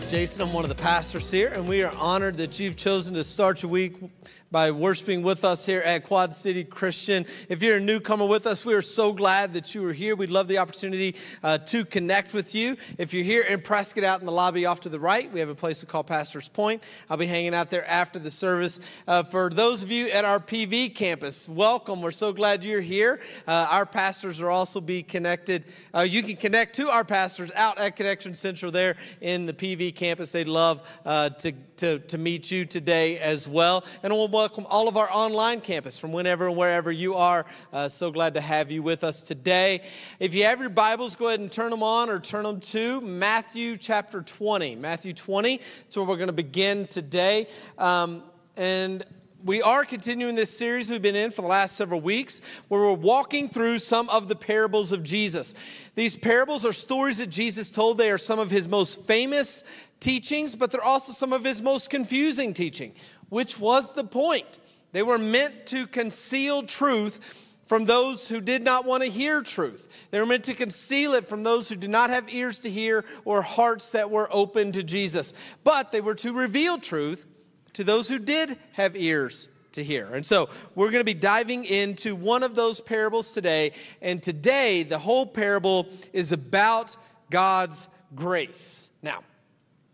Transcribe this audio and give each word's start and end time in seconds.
My 0.00 0.04
name 0.04 0.06
is 0.06 0.12
Jason. 0.12 0.42
I'm 0.42 0.52
one 0.54 0.64
of 0.64 0.70
the 0.70 0.82
pastors 0.82 1.30
here, 1.30 1.48
and 1.48 1.68
we 1.68 1.82
are 1.82 1.94
honored 1.94 2.38
that 2.38 2.58
you've 2.58 2.76
chosen 2.76 3.14
to 3.16 3.22
start 3.22 3.62
your 3.62 3.70
week 3.70 3.96
by 4.50 4.72
worshiping 4.72 5.22
with 5.22 5.44
us 5.44 5.64
here 5.64 5.80
at 5.80 6.04
Quad 6.04 6.34
City 6.34 6.64
Christian. 6.64 7.24
If 7.48 7.62
you're 7.62 7.76
a 7.76 7.80
newcomer 7.80 8.26
with 8.26 8.46
us, 8.46 8.64
we 8.64 8.74
are 8.74 8.82
so 8.82 9.12
glad 9.12 9.54
that 9.54 9.74
you 9.74 9.86
are 9.86 9.92
here. 9.92 10.16
We'd 10.16 10.30
love 10.30 10.48
the 10.48 10.58
opportunity 10.58 11.14
uh, 11.44 11.58
to 11.58 11.84
connect 11.84 12.34
with 12.34 12.52
you. 12.52 12.76
If 12.98 13.14
you're 13.14 13.22
here 13.22 13.44
in 13.44 13.60
Prescott, 13.60 14.02
out 14.02 14.18
in 14.20 14.26
the 14.26 14.32
lobby 14.32 14.66
off 14.66 14.80
to 14.80 14.88
the 14.88 14.98
right, 14.98 15.30
we 15.32 15.38
have 15.38 15.50
a 15.50 15.54
place 15.54 15.82
we 15.82 15.86
call 15.86 16.02
Pastor's 16.02 16.48
Point. 16.48 16.82
I'll 17.08 17.16
be 17.16 17.26
hanging 17.26 17.54
out 17.54 17.70
there 17.70 17.88
after 17.88 18.18
the 18.18 18.30
service. 18.30 18.80
Uh, 19.06 19.22
for 19.22 19.50
those 19.50 19.84
of 19.84 19.92
you 19.92 20.08
at 20.08 20.24
our 20.24 20.40
PV 20.40 20.96
campus, 20.96 21.48
welcome. 21.48 22.02
We're 22.02 22.10
so 22.10 22.32
glad 22.32 22.64
you're 22.64 22.80
here. 22.80 23.20
Uh, 23.46 23.68
our 23.70 23.86
pastors 23.86 24.40
will 24.40 24.48
also 24.48 24.80
be 24.80 25.04
connected. 25.04 25.66
Uh, 25.94 26.00
you 26.00 26.24
can 26.24 26.36
connect 26.36 26.74
to 26.76 26.88
our 26.88 27.04
pastors 27.04 27.52
out 27.54 27.78
at 27.78 27.94
Connection 27.94 28.34
Central 28.34 28.72
there 28.72 28.96
in 29.20 29.46
the 29.46 29.52
PV 29.52 29.89
campus. 29.92 30.32
They'd 30.32 30.46
love 30.46 30.82
uh, 31.04 31.30
to, 31.30 31.52
to, 31.76 31.98
to 31.98 32.18
meet 32.18 32.50
you 32.50 32.64
today 32.64 33.18
as 33.18 33.48
well. 33.48 33.84
And 34.02 34.12
we'll 34.12 34.28
welcome 34.28 34.66
all 34.68 34.88
of 34.88 34.96
our 34.96 35.08
online 35.10 35.60
campus 35.60 35.98
from 35.98 36.12
whenever 36.12 36.48
and 36.48 36.56
wherever 36.56 36.90
you 36.90 37.14
are. 37.14 37.46
Uh, 37.72 37.88
so 37.88 38.10
glad 38.10 38.34
to 38.34 38.40
have 38.40 38.70
you 38.70 38.82
with 38.82 39.04
us 39.04 39.22
today. 39.22 39.82
If 40.18 40.34
you 40.34 40.44
have 40.44 40.60
your 40.60 40.70
Bibles, 40.70 41.16
go 41.16 41.28
ahead 41.28 41.40
and 41.40 41.50
turn 41.50 41.70
them 41.70 41.82
on 41.82 42.10
or 42.10 42.20
turn 42.20 42.44
them 42.44 42.60
to 42.60 43.00
Matthew 43.00 43.76
chapter 43.76 44.22
20. 44.22 44.76
Matthew 44.76 45.12
20, 45.12 45.56
that's 45.56 45.96
where 45.96 46.06
we're 46.06 46.16
going 46.16 46.28
to 46.28 46.32
begin 46.32 46.86
today. 46.86 47.48
Um, 47.78 48.22
and 48.56 49.04
we 49.44 49.62
are 49.62 49.84
continuing 49.84 50.34
this 50.34 50.56
series 50.56 50.90
we've 50.90 51.00
been 51.00 51.16
in 51.16 51.30
for 51.30 51.42
the 51.42 51.48
last 51.48 51.76
several 51.76 52.00
weeks 52.00 52.42
where 52.68 52.80
we're 52.80 52.92
walking 52.92 53.48
through 53.48 53.78
some 53.78 54.08
of 54.10 54.28
the 54.28 54.36
parables 54.36 54.92
of 54.92 55.02
Jesus. 55.02 55.54
These 55.94 56.16
parables 56.16 56.66
are 56.66 56.72
stories 56.72 57.18
that 57.18 57.28
Jesus 57.28 57.70
told. 57.70 57.96
They 57.96 58.10
are 58.10 58.18
some 58.18 58.38
of 58.38 58.50
his 58.50 58.68
most 58.68 59.06
famous 59.06 59.64
teachings, 59.98 60.56
but 60.56 60.70
they're 60.70 60.84
also 60.84 61.12
some 61.12 61.32
of 61.32 61.44
his 61.44 61.62
most 61.62 61.88
confusing 61.88 62.52
teaching, 62.52 62.92
which 63.28 63.58
was 63.58 63.92
the 63.92 64.04
point. 64.04 64.58
They 64.92 65.02
were 65.02 65.18
meant 65.18 65.66
to 65.66 65.86
conceal 65.86 66.64
truth 66.64 67.20
from 67.64 67.84
those 67.84 68.28
who 68.28 68.40
did 68.40 68.62
not 68.62 68.84
want 68.84 69.04
to 69.04 69.08
hear 69.08 69.42
truth. 69.42 69.88
They 70.10 70.18
were 70.18 70.26
meant 70.26 70.44
to 70.44 70.54
conceal 70.54 71.14
it 71.14 71.26
from 71.26 71.44
those 71.44 71.68
who 71.68 71.76
did 71.76 71.90
not 71.90 72.10
have 72.10 72.32
ears 72.34 72.58
to 72.60 72.70
hear 72.70 73.04
or 73.24 73.42
hearts 73.42 73.90
that 73.90 74.10
were 74.10 74.28
open 74.32 74.72
to 74.72 74.82
Jesus. 74.82 75.32
But 75.62 75.92
they 75.92 76.00
were 76.00 76.16
to 76.16 76.32
reveal 76.32 76.78
truth 76.78 77.26
to 77.74 77.84
those 77.84 78.08
who 78.08 78.18
did 78.18 78.58
have 78.72 78.96
ears 78.96 79.48
to 79.72 79.84
hear. 79.84 80.14
And 80.14 80.24
so 80.24 80.48
we're 80.74 80.90
going 80.90 81.00
to 81.00 81.04
be 81.04 81.14
diving 81.14 81.64
into 81.64 82.14
one 82.14 82.42
of 82.42 82.54
those 82.54 82.80
parables 82.80 83.32
today. 83.32 83.72
And 84.02 84.22
today, 84.22 84.82
the 84.82 84.98
whole 84.98 85.26
parable 85.26 85.88
is 86.12 86.32
about 86.32 86.96
God's 87.30 87.88
grace. 88.14 88.90
Now, 89.02 89.22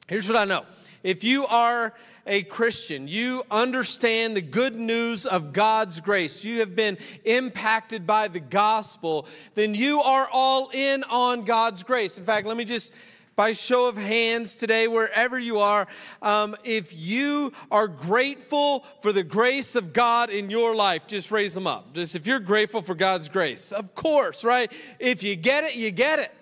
here's 0.08 0.28
what 0.28 0.36
I 0.36 0.44
know 0.44 0.64
if 1.02 1.24
you 1.24 1.46
are 1.46 1.94
a 2.26 2.42
Christian, 2.42 3.06
you 3.06 3.44
understand 3.50 4.36
the 4.36 4.42
good 4.42 4.74
news 4.74 5.26
of 5.26 5.52
God's 5.52 6.00
grace, 6.00 6.44
you 6.44 6.58
have 6.58 6.74
been 6.74 6.98
impacted 7.24 8.04
by 8.06 8.26
the 8.26 8.40
gospel, 8.40 9.28
then 9.54 9.74
you 9.74 10.02
are 10.02 10.28
all 10.32 10.70
in 10.72 11.04
on 11.04 11.44
God's 11.44 11.84
grace. 11.84 12.18
In 12.18 12.24
fact, 12.24 12.46
let 12.46 12.56
me 12.56 12.64
just 12.64 12.92
by 13.36 13.52
show 13.52 13.86
of 13.86 13.98
hands 13.98 14.56
today, 14.56 14.88
wherever 14.88 15.38
you 15.38 15.58
are, 15.58 15.86
um, 16.22 16.56
if 16.64 16.98
you 16.98 17.52
are 17.70 17.86
grateful 17.86 18.84
for 19.02 19.12
the 19.12 19.22
grace 19.22 19.76
of 19.76 19.92
God 19.92 20.30
in 20.30 20.48
your 20.50 20.74
life, 20.74 21.06
just 21.06 21.30
raise 21.30 21.54
them 21.54 21.66
up. 21.66 21.92
Just 21.92 22.16
if 22.16 22.26
you're 22.26 22.40
grateful 22.40 22.80
for 22.80 22.94
God's 22.94 23.28
grace, 23.28 23.72
of 23.72 23.94
course, 23.94 24.42
right? 24.42 24.72
If 24.98 25.22
you 25.22 25.36
get 25.36 25.64
it, 25.64 25.76
you 25.76 25.90
get 25.90 26.18
it. 26.18 26.32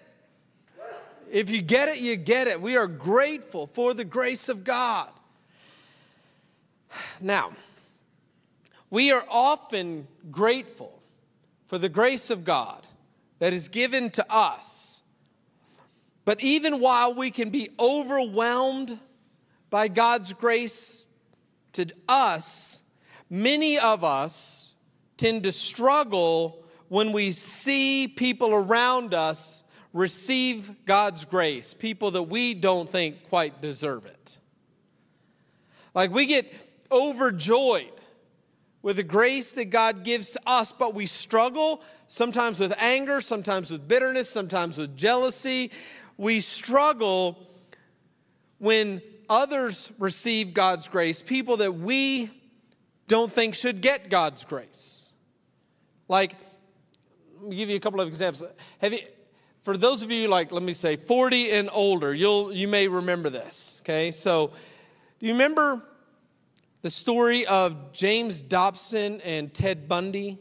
If 1.31 1.51
you 1.51 1.63
get 1.63 1.89
it, 1.89 1.99
you 1.99 2.15
get 2.15 2.47
it. 2.47 2.61
We 2.63 2.77
are 2.77 2.87
grateful 2.87 3.67
for 3.67 3.93
the 3.93 4.05
grace 4.05 4.49
of 4.49 4.63
God. 4.63 5.11
Now, 7.21 7.53
we 8.89 9.11
are 9.11 9.25
often 9.29 10.07
grateful 10.31 11.03
for 11.67 11.77
the 11.77 11.89
grace 11.89 12.31
of 12.31 12.45
God 12.45 12.87
that 13.41 13.53
is 13.53 13.67
given 13.67 14.11
to 14.11 14.33
us. 14.33 14.94
But 16.25 16.43
even 16.43 16.81
while 16.81 17.15
we 17.15 17.31
can 17.31 17.51
be 17.51 17.69
overwhelmed 17.79 18.99
by 19.71 19.89
God's 19.89 20.33
grace 20.33 21.09
to 21.73 21.87
us, 22.09 22.83
many 23.29 23.79
of 23.79 24.05
us 24.05 24.75
tend 25.17 25.43
to 25.43 25.53
struggle 25.53 26.65
when 26.89 27.13
we 27.13 27.33
see 27.33 28.09
people 28.09 28.53
around 28.53 29.15
us 29.15 29.65
receive 29.93 30.85
God's 30.87 31.25
grace, 31.25 31.75
people 31.75 32.11
that 32.13 32.25
we 32.25 32.55
don't 32.55 32.89
think 32.89 33.29
quite 33.29 33.61
deserve 33.61 34.07
it. 34.07 34.39
Like 35.95 36.11
we 36.11 36.27
get 36.27 36.53
overjoyed 36.91 37.93
with 38.83 38.97
the 38.97 39.03
grace 39.03 39.53
that 39.53 39.67
God 39.67 40.05
gives 40.05 40.33
to 40.33 40.41
us, 40.47 40.73
but 40.73 40.95
we 40.95 41.07
struggle 41.07 41.83
sometimes 42.07 42.61
with 42.61 42.75
anger, 42.79 43.21
sometimes 43.21 43.71
with 43.71 43.89
bitterness, 43.89 44.29
sometimes 44.29 44.77
with 44.77 44.97
jealousy. 44.97 45.71
We 46.17 46.41
struggle 46.41 47.39
when 48.59 49.03
others 49.29 49.93
receive 49.99 50.55
God's 50.55 50.89
grace, 50.89 51.23
people 51.23 51.59
that 51.59 51.75
we 51.75 52.31
don't 53.09 53.31
think 53.31 53.55
should 53.55 53.81
get 53.81 54.11
God's 54.11 54.45
grace. 54.45 55.13
Like, 56.09 56.35
let 57.41 57.51
me 57.51 57.57
give 57.57 57.69
you 57.69 57.77
a 57.77 57.81
couple 57.81 58.01
of 58.01 58.09
examples. 58.09 58.43
Have 58.79 58.93
you, 58.93 59.01
for 59.63 59.77
those 59.77 60.03
of 60.03 60.11
you 60.11 60.29
like, 60.29 60.53
let 60.53 60.63
me 60.63 60.73
say, 60.73 60.97
40 60.97 61.51
and 61.51 61.71
older, 61.73 62.15
you'll 62.15 62.53
you 62.53 62.69
may 62.69 62.87
remember 62.89 63.31
this. 63.31 63.81
Okay, 63.83 64.11
so 64.11 64.53
do 65.19 65.27
you 65.27 65.33
remember 65.33 65.83
the 66.83 66.91
story 66.91 67.47
of 67.47 67.93
James 67.93 68.43
Dobson 68.43 69.21
and 69.23 69.53
Ted 69.53 69.89
Bundy? 69.89 70.39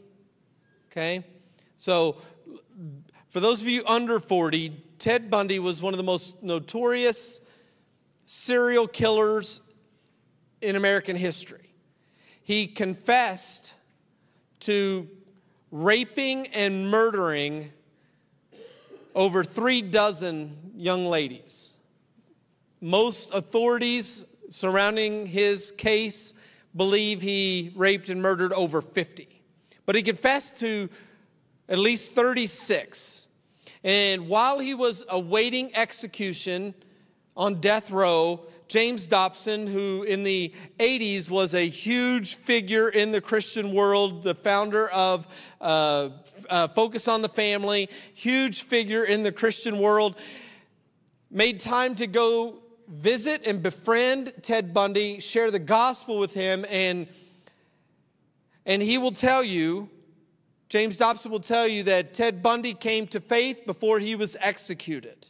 Okay, 0.90 1.24
so 1.76 2.16
for 3.28 3.40
those 3.40 3.62
of 3.62 3.68
you 3.68 3.82
under 3.86 4.20
40, 4.20 4.72
Ted 5.04 5.30
Bundy 5.30 5.58
was 5.58 5.82
one 5.82 5.92
of 5.92 5.98
the 5.98 6.02
most 6.02 6.42
notorious 6.42 7.42
serial 8.24 8.88
killers 8.88 9.60
in 10.62 10.76
American 10.76 11.14
history. 11.14 11.74
He 12.42 12.66
confessed 12.66 13.74
to 14.60 15.06
raping 15.70 16.46
and 16.54 16.90
murdering 16.90 17.70
over 19.14 19.44
three 19.44 19.82
dozen 19.82 20.72
young 20.74 21.04
ladies. 21.04 21.76
Most 22.80 23.34
authorities 23.34 24.24
surrounding 24.48 25.26
his 25.26 25.70
case 25.70 26.32
believe 26.74 27.20
he 27.20 27.72
raped 27.76 28.08
and 28.08 28.22
murdered 28.22 28.54
over 28.54 28.80
50. 28.80 29.28
But 29.84 29.96
he 29.96 30.02
confessed 30.02 30.60
to 30.60 30.88
at 31.68 31.78
least 31.78 32.12
36. 32.12 33.23
And 33.84 34.28
while 34.28 34.58
he 34.58 34.72
was 34.72 35.04
awaiting 35.10 35.76
execution 35.76 36.74
on 37.36 37.60
death 37.60 37.90
row, 37.90 38.46
James 38.66 39.06
Dobson, 39.06 39.66
who 39.66 40.04
in 40.04 40.24
the 40.24 40.54
80s 40.78 41.30
was 41.30 41.54
a 41.54 41.68
huge 41.68 42.36
figure 42.36 42.88
in 42.88 43.12
the 43.12 43.20
Christian 43.20 43.74
world, 43.74 44.22
the 44.22 44.34
founder 44.34 44.88
of 44.88 45.26
uh, 45.60 46.08
uh, 46.48 46.68
Focus 46.68 47.06
on 47.06 47.20
the 47.20 47.28
Family, 47.28 47.90
huge 48.14 48.62
figure 48.62 49.04
in 49.04 49.22
the 49.22 49.30
Christian 49.30 49.78
world, 49.78 50.16
made 51.30 51.60
time 51.60 51.94
to 51.96 52.06
go 52.06 52.62
visit 52.88 53.46
and 53.46 53.62
befriend 53.62 54.32
Ted 54.40 54.72
Bundy, 54.72 55.20
share 55.20 55.50
the 55.50 55.58
gospel 55.58 56.18
with 56.18 56.32
him, 56.32 56.64
and, 56.70 57.06
and 58.64 58.80
he 58.80 58.96
will 58.96 59.12
tell 59.12 59.44
you, 59.44 59.90
James 60.74 60.96
Dobson 60.96 61.30
will 61.30 61.38
tell 61.38 61.68
you 61.68 61.84
that 61.84 62.14
Ted 62.14 62.42
Bundy 62.42 62.74
came 62.74 63.06
to 63.06 63.20
faith 63.20 63.64
before 63.64 64.00
he 64.00 64.16
was 64.16 64.36
executed 64.40 65.24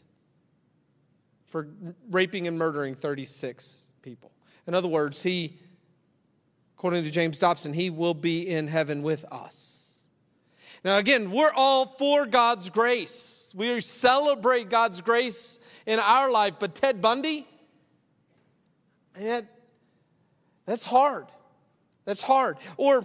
for 1.45 1.69
raping 2.11 2.49
and 2.49 2.57
murdering 2.57 2.95
36 2.95 3.91
people. 4.01 4.33
In 4.67 4.75
other 4.75 4.89
words, 4.89 5.23
he, 5.23 5.59
according 6.79 7.05
to 7.05 7.11
James 7.11 7.39
Dobson, 7.39 7.75
he 7.75 7.91
will 7.91 8.15
be 8.15 8.49
in 8.49 8.69
heaven 8.69 9.03
with 9.03 9.27
us. 9.31 9.99
Now, 10.83 10.97
again, 10.97 11.31
we're 11.31 11.53
all 11.55 11.85
for 11.85 12.25
God's 12.25 12.71
grace. 12.71 13.53
We 13.55 13.83
celebrate 13.83 14.71
God's 14.71 15.03
grace 15.03 15.59
in 15.85 15.99
our 15.99 16.31
life, 16.31 16.55
but 16.59 16.75
Ted 16.75 17.03
Bundy, 17.03 17.47
that's 20.65 20.87
hard. 20.87 21.27
That's 22.07 22.23
hard. 22.23 22.57
Or 22.79 23.05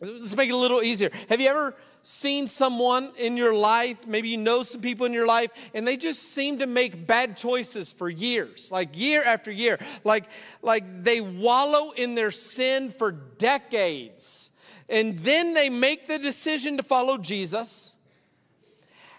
let's 0.00 0.36
make 0.36 0.48
it 0.48 0.54
a 0.54 0.56
little 0.56 0.82
easier. 0.82 1.10
Have 1.28 1.40
you 1.40 1.48
ever 1.48 1.74
seen 2.02 2.46
someone 2.46 3.10
in 3.18 3.36
your 3.36 3.52
life, 3.52 4.06
maybe 4.06 4.28
you 4.28 4.36
know 4.36 4.62
some 4.62 4.80
people 4.80 5.06
in 5.06 5.12
your 5.12 5.26
life, 5.26 5.50
and 5.74 5.86
they 5.86 5.96
just 5.96 6.32
seem 6.32 6.58
to 6.60 6.66
make 6.66 7.06
bad 7.06 7.36
choices 7.36 7.92
for 7.92 8.08
years, 8.08 8.70
like 8.70 8.96
year 8.96 9.22
after 9.24 9.50
year, 9.50 9.78
like, 10.04 10.26
like 10.62 11.02
they 11.02 11.20
wallow 11.20 11.90
in 11.90 12.14
their 12.14 12.30
sin 12.30 12.90
for 12.90 13.10
decades. 13.10 14.50
And 14.88 15.18
then 15.18 15.52
they 15.52 15.68
make 15.68 16.06
the 16.06 16.18
decision 16.18 16.76
to 16.76 16.84
follow 16.84 17.18
Jesus. 17.18 17.96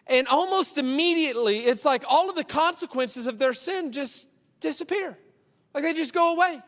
And 0.07 0.25
almost 0.29 0.77
immediately, 0.77 1.59
it's 1.59 1.83
like 1.83 2.05
all 2.07 2.29
of 2.29 2.37
the 2.37 2.45
consequences 2.45 3.27
of 3.27 3.37
their 3.37 3.51
sin 3.51 3.91
just 3.91 4.29
disappear. 4.61 5.17
Like 5.73 5.83
they 5.83 5.93
just 5.93 6.13
go 6.13 6.33
away. 6.33 6.61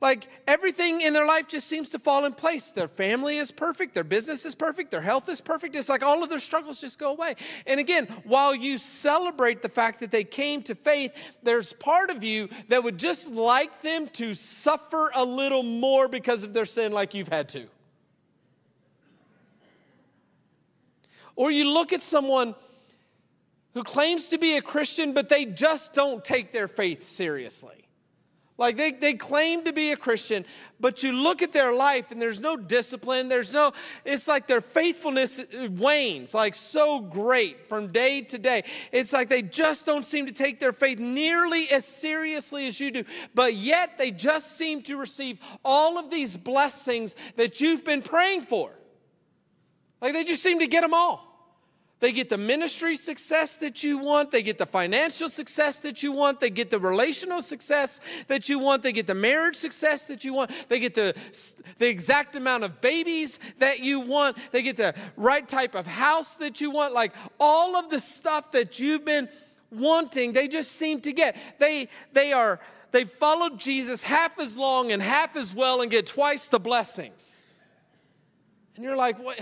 Like 0.00 0.28
everything 0.46 1.00
in 1.00 1.12
their 1.12 1.26
life 1.26 1.48
just 1.48 1.66
seems 1.66 1.90
to 1.90 1.98
fall 1.98 2.24
in 2.24 2.32
place. 2.32 2.70
Their 2.70 2.86
family 2.86 3.38
is 3.38 3.50
perfect, 3.50 3.94
their 3.94 4.04
business 4.04 4.46
is 4.46 4.54
perfect, 4.54 4.92
their 4.92 5.00
health 5.00 5.28
is 5.28 5.40
perfect. 5.40 5.74
It's 5.74 5.88
like 5.88 6.04
all 6.04 6.22
of 6.22 6.28
their 6.28 6.38
struggles 6.38 6.80
just 6.80 7.00
go 7.00 7.10
away. 7.10 7.34
And 7.66 7.80
again, 7.80 8.06
while 8.22 8.54
you 8.54 8.78
celebrate 8.78 9.60
the 9.60 9.68
fact 9.68 9.98
that 10.00 10.12
they 10.12 10.22
came 10.22 10.62
to 10.64 10.76
faith, 10.76 11.12
there's 11.42 11.72
part 11.72 12.10
of 12.10 12.22
you 12.22 12.48
that 12.68 12.84
would 12.84 12.96
just 12.96 13.34
like 13.34 13.82
them 13.82 14.06
to 14.10 14.34
suffer 14.34 15.10
a 15.16 15.24
little 15.24 15.64
more 15.64 16.08
because 16.08 16.44
of 16.44 16.54
their 16.54 16.66
sin, 16.66 16.92
like 16.92 17.12
you've 17.12 17.28
had 17.28 17.48
to. 17.50 17.66
Or 21.34 21.50
you 21.50 21.68
look 21.68 21.92
at 21.92 22.00
someone 22.00 22.54
who 23.74 23.82
claims 23.82 24.28
to 24.28 24.38
be 24.38 24.56
a 24.56 24.62
Christian, 24.62 25.12
but 25.12 25.28
they 25.28 25.44
just 25.44 25.92
don't 25.92 26.24
take 26.24 26.52
their 26.52 26.68
faith 26.68 27.02
seriously. 27.02 27.87
Like 28.58 28.76
they, 28.76 28.90
they 28.90 29.14
claim 29.14 29.62
to 29.64 29.72
be 29.72 29.92
a 29.92 29.96
Christian, 29.96 30.44
but 30.80 31.04
you 31.04 31.12
look 31.12 31.42
at 31.42 31.52
their 31.52 31.72
life 31.72 32.10
and 32.10 32.20
there's 32.20 32.40
no 32.40 32.56
discipline. 32.56 33.28
There's 33.28 33.54
no, 33.54 33.72
it's 34.04 34.26
like 34.26 34.48
their 34.48 34.60
faithfulness 34.60 35.40
wanes, 35.70 36.34
like 36.34 36.56
so 36.56 36.98
great 36.98 37.68
from 37.68 37.92
day 37.92 38.20
to 38.22 38.36
day. 38.36 38.64
It's 38.90 39.12
like 39.12 39.28
they 39.28 39.42
just 39.42 39.86
don't 39.86 40.04
seem 40.04 40.26
to 40.26 40.32
take 40.32 40.58
their 40.58 40.72
faith 40.72 40.98
nearly 40.98 41.70
as 41.70 41.84
seriously 41.84 42.66
as 42.66 42.80
you 42.80 42.90
do, 42.90 43.04
but 43.32 43.54
yet 43.54 43.96
they 43.96 44.10
just 44.10 44.58
seem 44.58 44.82
to 44.82 44.96
receive 44.96 45.38
all 45.64 45.96
of 45.96 46.10
these 46.10 46.36
blessings 46.36 47.14
that 47.36 47.60
you've 47.60 47.84
been 47.84 48.02
praying 48.02 48.42
for. 48.42 48.72
Like 50.00 50.14
they 50.14 50.24
just 50.24 50.42
seem 50.42 50.58
to 50.58 50.66
get 50.66 50.80
them 50.80 50.94
all. 50.94 51.27
They 52.00 52.12
get 52.12 52.28
the 52.28 52.38
ministry 52.38 52.94
success 52.94 53.56
that 53.56 53.82
you 53.82 53.98
want. 53.98 54.30
They 54.30 54.42
get 54.42 54.56
the 54.56 54.66
financial 54.66 55.28
success 55.28 55.80
that 55.80 56.00
you 56.00 56.12
want. 56.12 56.38
They 56.38 56.50
get 56.50 56.70
the 56.70 56.78
relational 56.78 57.42
success 57.42 58.00
that 58.28 58.48
you 58.48 58.60
want. 58.60 58.84
They 58.84 58.92
get 58.92 59.08
the 59.08 59.16
marriage 59.16 59.56
success 59.56 60.06
that 60.06 60.24
you 60.24 60.32
want. 60.32 60.52
They 60.68 60.78
get 60.78 60.94
the, 60.94 61.14
the 61.78 61.88
exact 61.88 62.36
amount 62.36 62.62
of 62.62 62.80
babies 62.80 63.40
that 63.58 63.80
you 63.80 63.98
want. 63.98 64.36
They 64.52 64.62
get 64.62 64.76
the 64.76 64.94
right 65.16 65.46
type 65.46 65.74
of 65.74 65.88
house 65.88 66.36
that 66.36 66.60
you 66.60 66.70
want. 66.70 66.94
Like 66.94 67.12
all 67.40 67.74
of 67.74 67.90
the 67.90 67.98
stuff 67.98 68.52
that 68.52 68.78
you've 68.78 69.04
been 69.04 69.28
wanting, 69.72 70.32
they 70.32 70.46
just 70.46 70.72
seem 70.72 71.00
to 71.00 71.12
get. 71.12 71.36
They, 71.58 71.88
they 72.12 72.32
are, 72.32 72.60
they 72.92 73.04
followed 73.04 73.58
Jesus 73.58 74.04
half 74.04 74.38
as 74.38 74.56
long 74.56 74.92
and 74.92 75.02
half 75.02 75.34
as 75.34 75.52
well 75.52 75.80
and 75.80 75.90
get 75.90 76.06
twice 76.06 76.46
the 76.46 76.60
blessings. 76.60 77.60
And 78.76 78.84
you're 78.84 78.96
like, 78.96 79.18
what? 79.18 79.40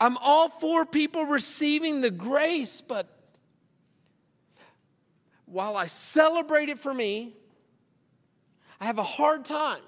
I'm 0.00 0.16
all 0.16 0.48
for 0.48 0.86
people 0.86 1.26
receiving 1.26 2.00
the 2.00 2.10
grace, 2.10 2.80
but 2.80 3.06
while 5.44 5.76
I 5.76 5.86
celebrate 5.86 6.70
it 6.70 6.78
for 6.78 6.94
me, 6.94 7.34
I 8.80 8.86
have 8.86 8.98
a 8.98 9.04
hard 9.04 9.44
time 9.44 9.82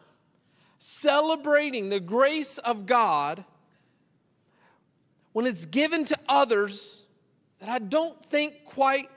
celebrating 0.78 1.88
the 1.88 2.00
grace 2.00 2.58
of 2.58 2.86
God 2.86 3.44
when 5.32 5.46
it's 5.46 5.64
given 5.64 6.04
to 6.04 6.18
others 6.28 7.06
that 7.60 7.68
I 7.68 7.78
don't 7.78 8.22
think 8.26 8.64
quite 8.64 9.08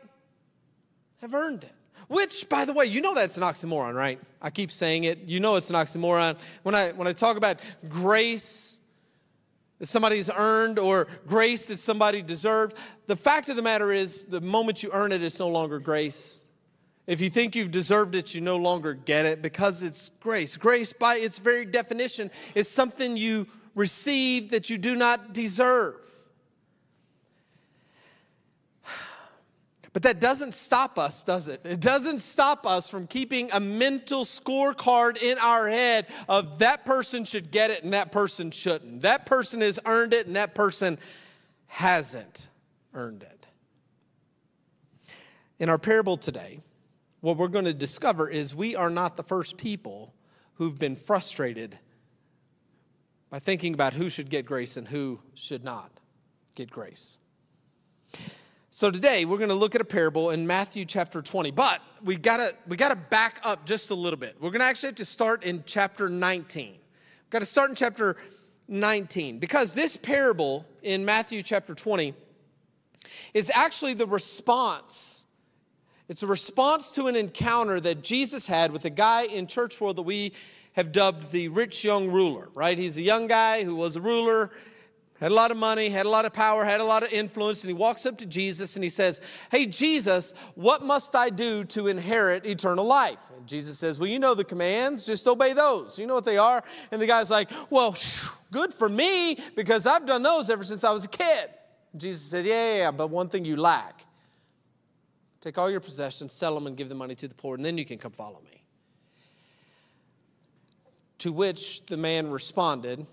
have 1.22 1.34
earned 1.34 1.64
it. 1.64 1.74
Which, 2.08 2.48
by 2.50 2.66
the 2.66 2.74
way, 2.74 2.86
you 2.86 3.02
know 3.02 3.16
that's 3.16 3.38
an 3.38 3.44
oxymoron, 3.44 3.96
right? 3.96 4.20
I 4.42 4.52
keep 4.52 4.72
saying 4.72 5.06
it. 5.06 5.20
You 5.26 5.40
know 5.40 5.56
it's 5.56 5.72
an 5.72 5.76
oxymoron. 5.76 6.38
When 6.62 6.76
I, 6.76 6.92
when 6.92 7.08
I 7.08 7.14
talk 7.14 7.36
about 7.36 7.58
grace, 7.90 8.75
that 9.80 9.88
somebody's 9.88 10.30
earned 10.30 10.80
or 10.80 11.08
grace 11.28 11.66
that 11.68 11.78
somebody 11.78 12.22
deserved. 12.22 12.78
The 13.08 13.16
fact 13.16 13.50
of 13.50 13.56
the 13.56 13.62
matter 13.62 13.92
is, 13.92 14.24
the 14.26 14.42
moment 14.42 14.84
you 14.84 14.90
earn 14.94 15.12
it, 15.12 15.22
it's 15.22 15.40
no 15.40 15.50
longer 15.50 15.80
grace. 15.80 16.50
If 17.08 17.22
you 17.22 17.30
think 17.30 17.56
you've 17.56 17.72
deserved 17.72 18.16
it, 18.16 18.34
you 18.34 18.42
no 18.42 18.58
longer 18.58 18.94
get 18.94 19.26
it 19.26 19.42
because 19.42 19.84
it's 19.84 20.10
grace. 20.20 20.58
Grace, 20.58 20.92
by 20.92 21.16
its 21.16 21.38
very 21.38 21.66
definition, 21.66 22.32
is 22.56 22.70
something 22.70 23.16
you 23.16 23.48
receive 23.76 24.50
that 24.50 24.70
you 24.70 24.78
do 24.78 24.96
not 24.96 25.34
deserve. 25.34 25.96
But 29.96 30.04
that 30.04 30.20
doesn't 30.20 30.54
stop 30.54 31.00
us, 31.00 31.24
does 31.24 31.48
it? 31.48 31.62
It 31.64 31.80
doesn't 31.80 32.20
stop 32.20 32.68
us 32.68 32.90
from 32.90 33.08
keeping 33.08 33.50
a 33.54 33.62
mental 33.62 34.26
scorecard 34.26 35.24
in 35.24 35.38
our 35.38 35.70
head 35.70 36.08
of 36.28 36.60
that 36.60 36.84
person 36.84 37.24
should 37.24 37.50
get 37.50 37.72
it 37.72 37.86
and 37.86 37.94
that 37.94 38.12
person 38.12 38.52
shouldn't. 38.52 39.04
That 39.04 39.26
person 39.26 39.62
has 39.62 39.80
earned 39.86 40.14
it 40.14 40.28
and 40.28 40.36
that 40.36 40.54
person 40.54 41.00
hasn't 41.68 42.50
earned 42.94 43.24
it. 43.24 43.48
In 45.60 45.70
our 45.70 45.78
parable 45.78 46.18
today, 46.18 46.60
what 47.22 47.38
we're 47.38 47.48
going 47.48 47.64
to 47.64 47.74
discover 47.74 48.30
is 48.30 48.54
we 48.54 48.76
are 48.76 48.90
not 48.90 49.16
the 49.16 49.24
first 49.24 49.56
people 49.56 50.14
who've 50.56 50.78
been 50.78 50.98
frustrated 50.98 51.80
by 53.30 53.40
thinking 53.40 53.74
about 53.74 53.94
who 53.94 54.10
should 54.10 54.30
get 54.30 54.46
grace 54.46 54.76
and 54.76 54.90
who 54.90 55.22
should 55.36 55.64
not 55.64 55.90
get 56.54 56.70
grace. 56.70 57.18
So 58.78 58.92
today 58.92 59.24
we're 59.24 59.38
going 59.38 59.52
to 59.52 59.56
look 59.56 59.74
at 59.74 59.80
a 59.80 59.86
parable 59.86 60.32
in 60.32 60.46
Matthew 60.46 60.84
chapter 60.84 61.22
20, 61.22 61.52
but 61.52 61.82
we 62.04 62.18
got 62.18 62.38
to 62.38 62.54
we 62.68 62.76
got 62.76 62.90
to 62.90 62.98
back 62.98 63.40
up 63.42 63.66
just 63.66 63.90
a 63.90 63.96
little 63.96 64.20
bit. 64.20 64.36
We're 64.38 64.50
going 64.50 64.60
to 64.60 64.66
actually 64.66 64.88
have 64.88 64.96
to 64.96 65.06
start 65.06 65.46
in 65.46 65.64
chapter 65.66 66.10
19. 66.10 66.72
We've 66.72 67.30
got 67.30 67.40
to 67.40 67.46
start 67.46 67.70
in 67.70 67.78
chapter 67.78 68.18
19 68.68 69.40
because 69.40 69.74
this 69.74 69.96
parable 69.96 70.66
in 70.84 71.06
Matthew 71.06 71.42
chapter 71.42 71.74
20 71.74 72.16
is 73.34 73.50
actually 73.56 73.94
the 73.94 74.08
response. 74.08 75.26
It's 76.10 76.24
a 76.24 76.28
response 76.28 76.92
to 76.92 77.08
an 77.08 77.16
encounter 77.16 77.80
that 77.80 78.04
Jesus 78.04 78.46
had 78.46 78.74
with 78.74 78.84
a 78.84 78.90
guy 78.90 79.22
in 79.24 79.48
church 79.48 79.80
world 79.80 79.96
that 79.96 80.04
we 80.04 80.34
have 80.74 80.92
dubbed 80.92 81.32
the 81.32 81.48
rich 81.48 81.86
young 81.86 82.12
ruler, 82.12 82.50
right? 82.54 82.78
He's 82.78 82.98
a 82.98 83.02
young 83.02 83.28
guy 83.28 83.64
who 83.64 83.74
was 83.74 83.96
a 83.96 84.02
ruler 84.02 84.52
had 85.20 85.32
a 85.32 85.34
lot 85.34 85.50
of 85.50 85.58
money, 85.58 85.90
had 85.90 86.06
a 86.06 86.10
lot 86.10 86.26
of 86.26 86.34
power, 86.34 86.66
had 86.66 86.82
a 86.82 86.84
lot 86.86 87.04
of 87.04 87.12
influence, 87.12 87.64
and 87.64 87.70
he 87.70 87.74
walks 87.74 88.06
up 88.06 88.18
to 88.18 88.26
Jesus 88.26 88.76
and 88.76 88.84
he 88.84 88.90
says, 88.90 89.22
Hey, 89.50 89.66
Jesus, 89.66 90.34
what 90.56 90.84
must 90.84 91.16
I 91.16 91.30
do 91.30 91.64
to 91.66 91.88
inherit 91.88 92.46
eternal 92.46 92.86
life? 92.86 93.20
And 93.36 93.48
Jesus 93.48 93.80
says, 93.80 93.98
Well, 93.98 94.10
you 94.10 94.20
know 94.20 94.34
the 94.34 94.44
commands, 94.44 95.06
just 95.06 95.28
obey 95.28 95.54
those. 95.54 95.98
You 95.98 96.06
know 96.06 96.16
what 96.16 96.26
they 96.26 96.38
are? 96.38 96.64
And 96.92 97.02
the 97.02 97.08
guy's 97.08 97.32
like, 97.32 97.50
Well, 97.70 97.96
good 98.52 98.74
for 98.74 98.90
me, 98.90 99.38
because 99.56 99.86
I've 99.86 100.06
done 100.06 100.24
those 100.24 100.50
ever 100.50 100.64
since 100.64 100.84
I 100.84 100.92
was 100.92 101.06
a 101.06 101.10
kid. 101.10 101.50
And 101.92 102.02
Jesus 102.02 102.24
said, 102.24 102.46
yeah, 102.46 102.54
yeah, 102.54 102.78
yeah, 102.78 102.92
but 102.92 103.10
one 103.10 103.30
thing 103.30 103.46
you 103.46 103.56
lack. 103.56 104.06
Take 105.40 105.58
all 105.58 105.70
your 105.70 105.80
possessions, 105.80 106.34
sell 106.34 106.54
them, 106.56 106.68
and 106.68 106.76
give 106.76 106.90
the 106.90 106.96
money 106.96 107.16
to 107.16 107.28
the 107.28 107.36
poor, 107.36 107.56
and 107.56 107.64
then 107.64 107.78
you 107.78 107.86
can 107.86 107.98
come 107.98 108.12
follow 108.12 108.42
me. 108.44 108.64
To 111.20 111.32
which 111.32 111.86
the 111.86 111.98
man 111.98 112.30
responded, 112.30 113.06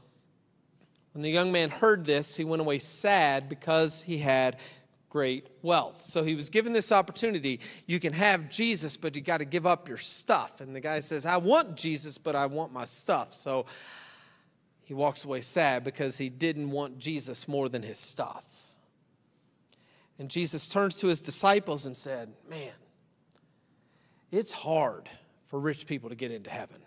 when 1.13 1.23
the 1.23 1.31
young 1.31 1.53
man 1.53 1.71
heard 1.71 2.05
this, 2.05 2.37
he 2.37 2.45
went 2.45 2.63
away 2.63 2.79
sad 2.79 3.49
because 3.49 4.03
he 4.03 4.19
had 4.19 4.59
great 5.11 5.47
wealth. 5.61 6.03
So 6.03 6.25
he 6.25 6.35
was 6.35 6.49
given 6.49 6.73
this 6.73 6.91
opportunity. 6.91 7.61
You 7.87 8.01
can 8.01 8.15
have 8.15 8.49
Jesus, 8.49 8.97
but 8.97 9.15
you 9.15 9.21
got 9.21 9.39
to 9.39 9.45
give 9.45 9.67
up 9.67 9.87
your 9.87 9.99
stuff. 9.99 10.63
And 10.63 10.75
the 10.75 10.81
guy 10.81 11.01
says, 11.01 11.27
I 11.27 11.37
want 11.37 11.77
Jesus, 11.77 12.17
but 12.17 12.35
I 12.35 12.47
want 12.47 12.73
my 12.73 12.87
stuff. 12.87 13.35
So 13.35 13.67
he 14.85 14.95
walks 14.95 15.25
away 15.25 15.43
sad 15.43 15.85
because 15.85 16.17
he 16.17 16.31
didn't 16.31 16.71
want 16.71 16.99
Jesus 16.99 17.47
more 17.47 17.69
than 17.69 17.83
his 17.83 17.99
stuff. 17.99 18.45
And 20.19 20.31
Jesus 20.31 20.67
turns 20.67 20.95
to 20.97 21.09
his 21.09 21.21
disciples 21.21 21.85
and 21.85 21.95
said, 21.97 22.33
Man, 22.49 22.73
it's 24.31 24.53
hard 24.53 25.11
for 25.47 25.61
rich 25.61 25.87
people 25.87 26.09
to 26.09 26.17
get 26.17 26.31
into 26.31 26.49
heaven. 26.49 26.81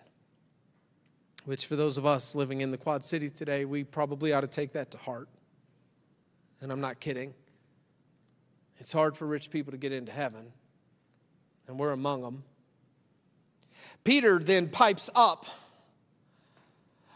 Which, 1.45 1.67
for 1.67 1.75
those 1.75 1.97
of 1.97 2.05
us 2.05 2.35
living 2.35 2.61
in 2.61 2.71
the 2.71 2.77
Quad 2.77 3.05
Cities 3.05 3.31
today, 3.31 3.65
we 3.65 3.83
probably 3.83 4.33
ought 4.33 4.41
to 4.41 4.47
take 4.47 4.73
that 4.73 4.91
to 4.91 4.97
heart. 4.97 5.29
And 6.59 6.71
I'm 6.71 6.81
not 6.81 6.99
kidding. 6.99 7.33
It's 8.79 8.91
hard 8.91 9.15
for 9.15 9.25
rich 9.25 9.51
people 9.51 9.71
to 9.71 9.77
get 9.77 9.91
into 9.91 10.11
heaven, 10.11 10.51
and 11.67 11.79
we're 11.79 11.91
among 11.91 12.21
them. 12.21 12.43
Peter 14.03 14.39
then 14.39 14.69
pipes 14.69 15.09
up 15.15 15.45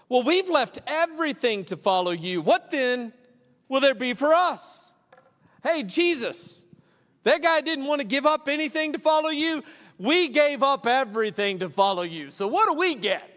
Well, 0.09 0.23
we've 0.23 0.49
left 0.49 0.79
everything 0.87 1.65
to 1.65 1.77
follow 1.77 2.11
you. 2.11 2.41
What 2.41 2.71
then 2.71 3.13
will 3.67 3.79
there 3.79 3.93
be 3.93 4.15
for 4.15 4.33
us? 4.33 4.95
Hey, 5.63 5.83
Jesus, 5.83 6.65
that 7.23 7.43
guy 7.43 7.61
didn't 7.61 7.85
want 7.85 8.01
to 8.01 8.07
give 8.07 8.25
up 8.25 8.47
anything 8.47 8.93
to 8.93 8.99
follow 8.99 9.29
you. 9.29 9.63
We 9.99 10.29
gave 10.29 10.63
up 10.63 10.87
everything 10.87 11.59
to 11.59 11.69
follow 11.69 12.01
you. 12.01 12.31
So 12.31 12.47
what 12.47 12.67
do 12.67 12.73
we 12.73 12.95
get? 12.95 13.28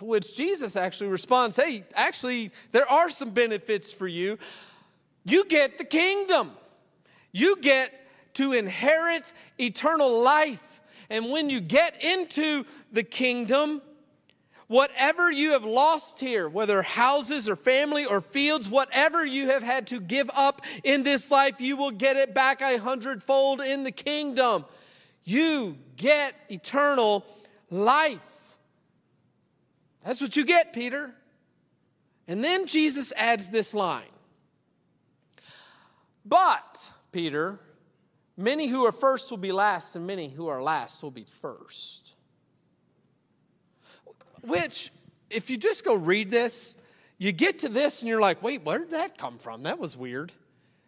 Which 0.00 0.34
Jesus 0.36 0.76
actually 0.76 1.10
responds, 1.10 1.56
Hey, 1.56 1.84
actually, 1.94 2.50
there 2.72 2.90
are 2.90 3.10
some 3.10 3.30
benefits 3.30 3.92
for 3.92 4.06
you. 4.06 4.38
You 5.24 5.44
get 5.44 5.78
the 5.78 5.84
kingdom. 5.84 6.52
You 7.32 7.56
get 7.60 7.92
to 8.34 8.52
inherit 8.52 9.32
eternal 9.58 10.22
life. 10.22 10.80
And 11.10 11.30
when 11.30 11.50
you 11.50 11.60
get 11.60 12.02
into 12.02 12.64
the 12.92 13.02
kingdom, 13.02 13.82
whatever 14.68 15.30
you 15.30 15.52
have 15.52 15.64
lost 15.64 16.20
here, 16.20 16.48
whether 16.48 16.82
houses 16.82 17.48
or 17.48 17.56
family 17.56 18.04
or 18.04 18.20
fields, 18.20 18.68
whatever 18.68 19.24
you 19.24 19.48
have 19.50 19.62
had 19.62 19.86
to 19.88 20.00
give 20.00 20.30
up 20.34 20.62
in 20.82 21.02
this 21.02 21.30
life, 21.30 21.60
you 21.60 21.76
will 21.76 21.90
get 21.90 22.16
it 22.16 22.34
back 22.34 22.60
a 22.60 22.78
hundredfold 22.78 23.60
in 23.60 23.84
the 23.84 23.92
kingdom. 23.92 24.64
You 25.24 25.76
get 25.96 26.34
eternal 26.48 27.24
life. 27.70 28.20
That's 30.06 30.20
what 30.20 30.36
you 30.36 30.44
get, 30.44 30.72
Peter. 30.72 31.12
And 32.28 32.42
then 32.42 32.66
Jesus 32.66 33.12
adds 33.16 33.50
this 33.50 33.74
line. 33.74 34.04
But 36.24 36.92
Peter, 37.10 37.58
many 38.36 38.68
who 38.68 38.86
are 38.86 38.92
first 38.92 39.32
will 39.32 39.38
be 39.38 39.50
last, 39.50 39.96
and 39.96 40.06
many 40.06 40.28
who 40.28 40.46
are 40.46 40.62
last 40.62 41.02
will 41.02 41.10
be 41.10 41.24
first. 41.24 42.14
Which, 44.42 44.92
if 45.28 45.50
you 45.50 45.56
just 45.56 45.84
go 45.84 45.96
read 45.96 46.30
this, 46.30 46.76
you 47.18 47.32
get 47.32 47.58
to 47.60 47.68
this 47.68 48.00
and 48.00 48.08
you're 48.08 48.20
like, 48.20 48.40
wait, 48.44 48.62
where 48.62 48.78
did 48.78 48.92
that 48.92 49.18
come 49.18 49.38
from? 49.38 49.64
That 49.64 49.80
was 49.80 49.96
weird. 49.96 50.30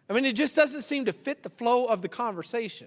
I 0.09 0.13
mean, 0.13 0.27
it 0.27 0.37
just 0.37 0.55
doesn't 0.55 0.83
seem 0.83 1.07
to 1.07 1.13
fit 1.13 1.43
the 1.43 1.51
flow 1.51 1.87
of 1.87 2.03
the 2.03 2.09
conversation. 2.09 2.87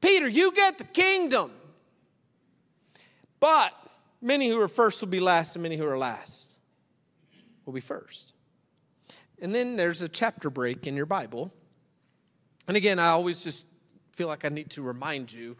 Peter, 0.00 0.28
you 0.28 0.52
get 0.52 0.78
the 0.78 0.84
kingdom. 0.84 1.50
But 3.40 3.72
many 4.24 4.48
who 4.48 4.60
are 4.60 4.66
first 4.66 5.00
will 5.00 5.08
be 5.08 5.20
last, 5.20 5.54
and 5.54 5.62
many 5.62 5.76
who 5.76 5.86
are 5.86 5.98
last 5.98 6.58
will 7.64 7.72
be 7.72 7.80
first. 7.80 8.32
And 9.40 9.54
then 9.54 9.76
there's 9.76 10.02
a 10.02 10.08
chapter 10.08 10.50
break 10.50 10.88
in 10.88 10.96
your 10.96 11.06
Bible 11.06 11.52
and 12.66 12.76
again, 12.76 12.98
I 12.98 13.08
always 13.08 13.44
just 13.44 13.66
feel 14.12 14.28
like 14.28 14.44
I 14.44 14.48
need 14.48 14.70
to 14.70 14.82
remind 14.82 15.32
you 15.32 15.56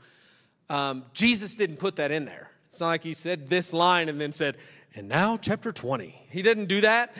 um, 0.71 1.04
Jesus 1.12 1.54
didn't 1.54 1.76
put 1.76 1.97
that 1.97 2.11
in 2.11 2.25
there. 2.25 2.50
It's 2.64 2.80
not 2.80 2.87
like 2.87 3.02
he 3.02 3.12
said 3.12 3.49
this 3.49 3.73
line 3.73 4.09
and 4.09 4.18
then 4.21 4.33
said, 4.33 4.56
and 4.94 5.09
now 5.09 5.37
chapter 5.37 5.73
20. 5.73 6.26
He 6.30 6.40
didn't 6.40 6.66
do 6.66 6.80
that. 6.80 7.14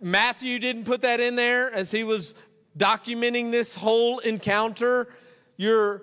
Matthew 0.00 0.58
didn't 0.58 0.84
put 0.84 1.00
that 1.00 1.18
in 1.18 1.34
there 1.34 1.72
as 1.72 1.90
he 1.90 2.04
was 2.04 2.34
documenting 2.78 3.50
this 3.50 3.74
whole 3.74 4.20
encounter. 4.20 5.08
Your 5.56 6.02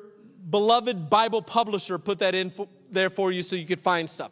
beloved 0.50 1.10
Bible 1.10 1.42
publisher 1.42 1.98
put 1.98 2.20
that 2.20 2.36
in 2.36 2.52
there 2.92 3.10
for 3.10 3.32
you 3.32 3.42
so 3.42 3.56
you 3.56 3.66
could 3.66 3.82
find 3.82 4.10
stuff. 4.10 4.32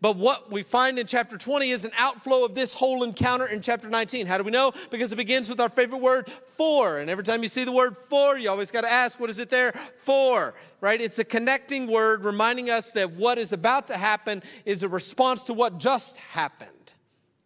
But 0.00 0.16
what 0.16 0.50
we 0.50 0.62
find 0.62 0.98
in 0.98 1.06
chapter 1.06 1.36
20 1.36 1.70
is 1.70 1.84
an 1.84 1.92
outflow 1.98 2.44
of 2.44 2.54
this 2.54 2.72
whole 2.74 3.02
encounter 3.02 3.46
in 3.46 3.60
chapter 3.60 3.88
19. 3.88 4.26
How 4.26 4.38
do 4.38 4.44
we 4.44 4.50
know? 4.50 4.72
Because 4.90 5.12
it 5.12 5.16
begins 5.16 5.48
with 5.48 5.60
our 5.60 5.68
favorite 5.68 6.00
word, 6.00 6.30
for. 6.48 6.98
And 6.98 7.10
every 7.10 7.24
time 7.24 7.42
you 7.42 7.48
see 7.48 7.64
the 7.64 7.72
word 7.72 7.96
for, 7.96 8.38
you 8.38 8.50
always 8.50 8.70
got 8.70 8.82
to 8.82 8.92
ask, 8.92 9.18
what 9.18 9.30
is 9.30 9.38
it 9.38 9.50
there 9.50 9.72
for? 9.96 10.54
Right? 10.80 11.00
It's 11.00 11.18
a 11.18 11.24
connecting 11.24 11.86
word 11.86 12.24
reminding 12.24 12.70
us 12.70 12.92
that 12.92 13.12
what 13.12 13.38
is 13.38 13.52
about 13.52 13.88
to 13.88 13.96
happen 13.96 14.42
is 14.64 14.82
a 14.82 14.88
response 14.88 15.44
to 15.44 15.54
what 15.54 15.78
just 15.78 16.18
happened. 16.18 16.94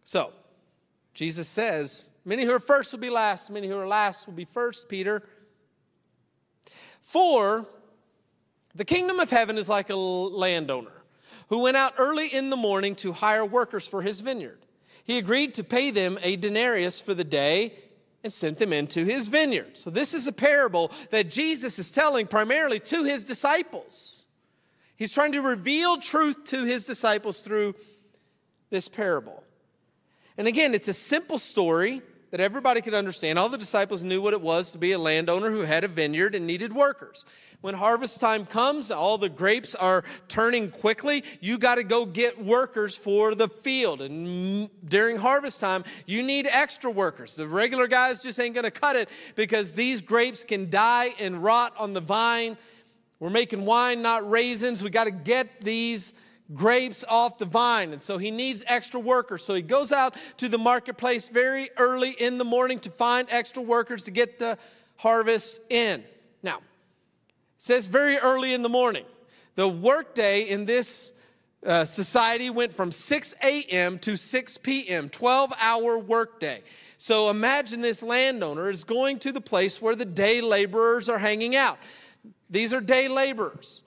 So, 0.03 0.33
Jesus 1.13 1.47
says, 1.47 2.11
Many 2.25 2.43
who 2.43 2.51
are 2.51 2.59
first 2.59 2.91
will 2.91 2.99
be 2.99 3.11
last, 3.11 3.51
many 3.51 3.67
who 3.67 3.75
are 3.75 3.87
last 3.87 4.25
will 4.25 4.33
be 4.33 4.45
first, 4.45 4.89
Peter. 4.89 5.23
For 7.01 7.67
the 8.75 8.85
kingdom 8.85 9.19
of 9.19 9.29
heaven 9.29 9.57
is 9.57 9.69
like 9.69 9.89
a 9.89 9.95
landowner 9.95 10.91
who 11.49 11.59
went 11.59 11.77
out 11.77 11.93
early 11.97 12.27
in 12.27 12.49
the 12.49 12.57
morning 12.57 12.95
to 12.95 13.13
hire 13.13 13.45
workers 13.45 13.87
for 13.87 14.01
his 14.01 14.19
vineyard. 14.19 14.59
He 15.03 15.17
agreed 15.17 15.53
to 15.55 15.63
pay 15.63 15.91
them 15.91 16.17
a 16.21 16.35
denarius 16.35 16.99
for 16.99 17.13
the 17.13 17.23
day 17.23 17.73
and 18.23 18.33
sent 18.33 18.57
them 18.57 18.73
into 18.73 19.05
his 19.05 19.27
vineyard. 19.27 19.77
So, 19.77 19.91
this 19.91 20.13
is 20.13 20.25
a 20.25 20.33
parable 20.33 20.91
that 21.11 21.29
Jesus 21.29 21.77
is 21.77 21.91
telling 21.91 22.25
primarily 22.25 22.79
to 22.79 23.03
his 23.03 23.23
disciples. 23.23 24.25
He's 24.95 25.13
trying 25.13 25.33
to 25.33 25.41
reveal 25.41 25.97
truth 25.97 26.43
to 26.45 26.63
his 26.63 26.85
disciples 26.85 27.41
through 27.41 27.75
this 28.71 28.87
parable. 28.87 29.43
And 30.37 30.47
again, 30.47 30.73
it's 30.73 30.87
a 30.87 30.93
simple 30.93 31.37
story 31.37 32.01
that 32.35 32.43
everybody 32.43 32.81
could 32.81 32.93
understand. 32.93 33.39
All 33.39 33.47
the 33.47 33.57
disciples 33.57 34.03
knew 34.03 34.21
what 34.21 34.33
it 34.33 34.41
was 34.41 34.73
to 34.73 34.77
be 34.77 34.91
a 34.91 34.99
landowner 34.99 35.49
who 35.49 35.61
had 35.61 35.85
a 35.85 35.87
vineyard 35.87 36.35
and 36.35 36.45
needed 36.45 36.73
workers. 36.73 37.23
When 37.61 37.73
harvest 37.75 38.19
time 38.19 38.45
comes, 38.45 38.91
all 38.91 39.17
the 39.17 39.29
grapes 39.29 39.73
are 39.73 40.03
turning 40.27 40.69
quickly. 40.69 41.23
You 41.39 41.57
got 41.57 41.75
to 41.75 41.85
go 41.85 42.05
get 42.05 42.43
workers 42.43 42.97
for 42.97 43.35
the 43.35 43.47
field. 43.47 44.01
And 44.01 44.69
during 44.85 45.15
harvest 45.15 45.61
time, 45.61 45.85
you 46.05 46.23
need 46.23 46.45
extra 46.51 46.91
workers. 46.91 47.37
The 47.37 47.47
regular 47.47 47.87
guys 47.87 48.21
just 48.21 48.37
ain't 48.37 48.53
going 48.53 48.65
to 48.65 48.69
cut 48.69 48.97
it 48.97 49.07
because 49.35 49.73
these 49.73 50.01
grapes 50.01 50.43
can 50.43 50.69
die 50.69 51.13
and 51.21 51.41
rot 51.41 51.73
on 51.79 51.93
the 51.93 52.01
vine. 52.01 52.57
We're 53.21 53.29
making 53.29 53.63
wine, 53.63 54.01
not 54.01 54.29
raisins. 54.29 54.83
We 54.83 54.89
got 54.89 55.05
to 55.05 55.11
get 55.11 55.61
these 55.61 56.11
grapes 56.53 57.03
off 57.07 57.37
the 57.37 57.45
vine. 57.45 57.91
And 57.91 58.01
so 58.01 58.17
he 58.17 58.31
needs 58.31 58.63
extra 58.67 58.99
workers. 58.99 59.43
So 59.43 59.53
he 59.53 59.61
goes 59.61 59.91
out 59.91 60.15
to 60.37 60.47
the 60.47 60.57
marketplace 60.57 61.29
very 61.29 61.69
early 61.77 62.11
in 62.11 62.37
the 62.37 62.45
morning 62.45 62.79
to 62.79 62.91
find 62.91 63.27
extra 63.31 63.61
workers 63.61 64.03
to 64.03 64.11
get 64.11 64.39
the 64.39 64.57
harvest 64.97 65.59
in. 65.69 66.03
Now, 66.43 66.59
says 67.57 67.87
very 67.87 68.17
early 68.17 68.53
in 68.53 68.61
the 68.61 68.69
morning. 68.69 69.05
The 69.55 69.67
workday 69.67 70.43
in 70.43 70.65
this 70.65 71.13
uh, 71.65 71.85
society 71.85 72.49
went 72.49 72.73
from 72.73 72.91
6 72.91 73.35
a.m. 73.41 73.97
to 73.99 74.15
6 74.15 74.57
p.m., 74.57 75.09
12 75.09 75.53
hour 75.59 75.97
workday. 75.97 76.61
So 76.97 77.29
imagine 77.29 77.81
this 77.81 78.03
landowner 78.03 78.69
is 78.69 78.83
going 78.83 79.19
to 79.19 79.31
the 79.31 79.41
place 79.41 79.81
where 79.81 79.95
the 79.95 80.05
day 80.05 80.41
laborers 80.41 81.09
are 81.09 81.17
hanging 81.17 81.55
out. 81.55 81.79
These 82.49 82.73
are 82.73 82.81
day 82.81 83.07
laborers. 83.07 83.84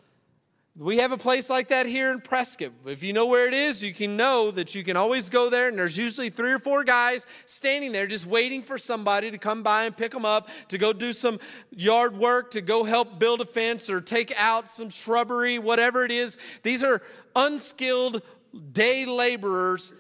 We 0.81 0.99
have 0.99 1.11
a 1.11 1.17
place 1.17 1.51
like 1.51 1.69
that 1.69 1.87
here 1.87 2.13
in 2.13 2.21
Prescott. 2.21 2.71
If 2.87 3.03
you 3.03 3.13
know 3.13 3.27
where 3.27 3.49
it 3.49 3.55
is, 3.55 3.83
you 3.83 3.93
can 3.93 4.17
know 4.17 4.53
that 4.53 4.77
you 4.77 4.85
can 4.85 4.97
always 4.97 5.29
go 5.29 5.51
there, 5.51 5.67
and 5.67 5.77
there's 5.77 5.97
usually 5.97 6.31
three 6.31 6.53
or 6.53 6.61
four 6.61 6.85
guys 6.85 7.27
standing 7.47 7.91
there 7.91 8.07
just 8.07 8.27
waiting 8.27 8.63
for 8.63 8.79
somebody 8.79 9.33
to 9.33 9.39
come 9.39 9.65
by 9.65 9.87
and 9.87 9.97
pick 9.97 10.13
them 10.13 10.25
up, 10.25 10.49
to 10.69 10.79
go 10.79 10.93
do 10.93 11.13
some 11.13 11.41
yard 11.73 12.17
work, 12.17 12.53
to 12.53 12.61
go 12.61 12.85
help 12.85 13.19
build 13.19 13.41
a 13.41 13.45
fence 13.45 13.91
or 13.91 14.01
take 14.01 14.33
out 14.39 14.71
some 14.71 14.89
shrubbery, 14.89 15.59
whatever 15.59 16.05
it 16.05 16.13
is. 16.13 16.39
These 16.63 16.85
are 16.85 17.03
unskilled 17.35 18.23
day 18.71 19.05
laborers. 19.05 19.93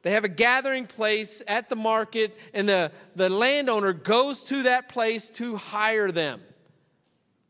They 0.00 0.12
have 0.12 0.24
a 0.24 0.30
gathering 0.30 0.86
place 0.86 1.42
at 1.46 1.68
the 1.68 1.76
market, 1.76 2.38
and 2.54 2.66
the, 2.66 2.90
the 3.16 3.28
landowner 3.28 3.92
goes 3.92 4.44
to 4.44 4.62
that 4.62 4.88
place 4.88 5.28
to 5.32 5.56
hire 5.56 6.10
them. 6.10 6.40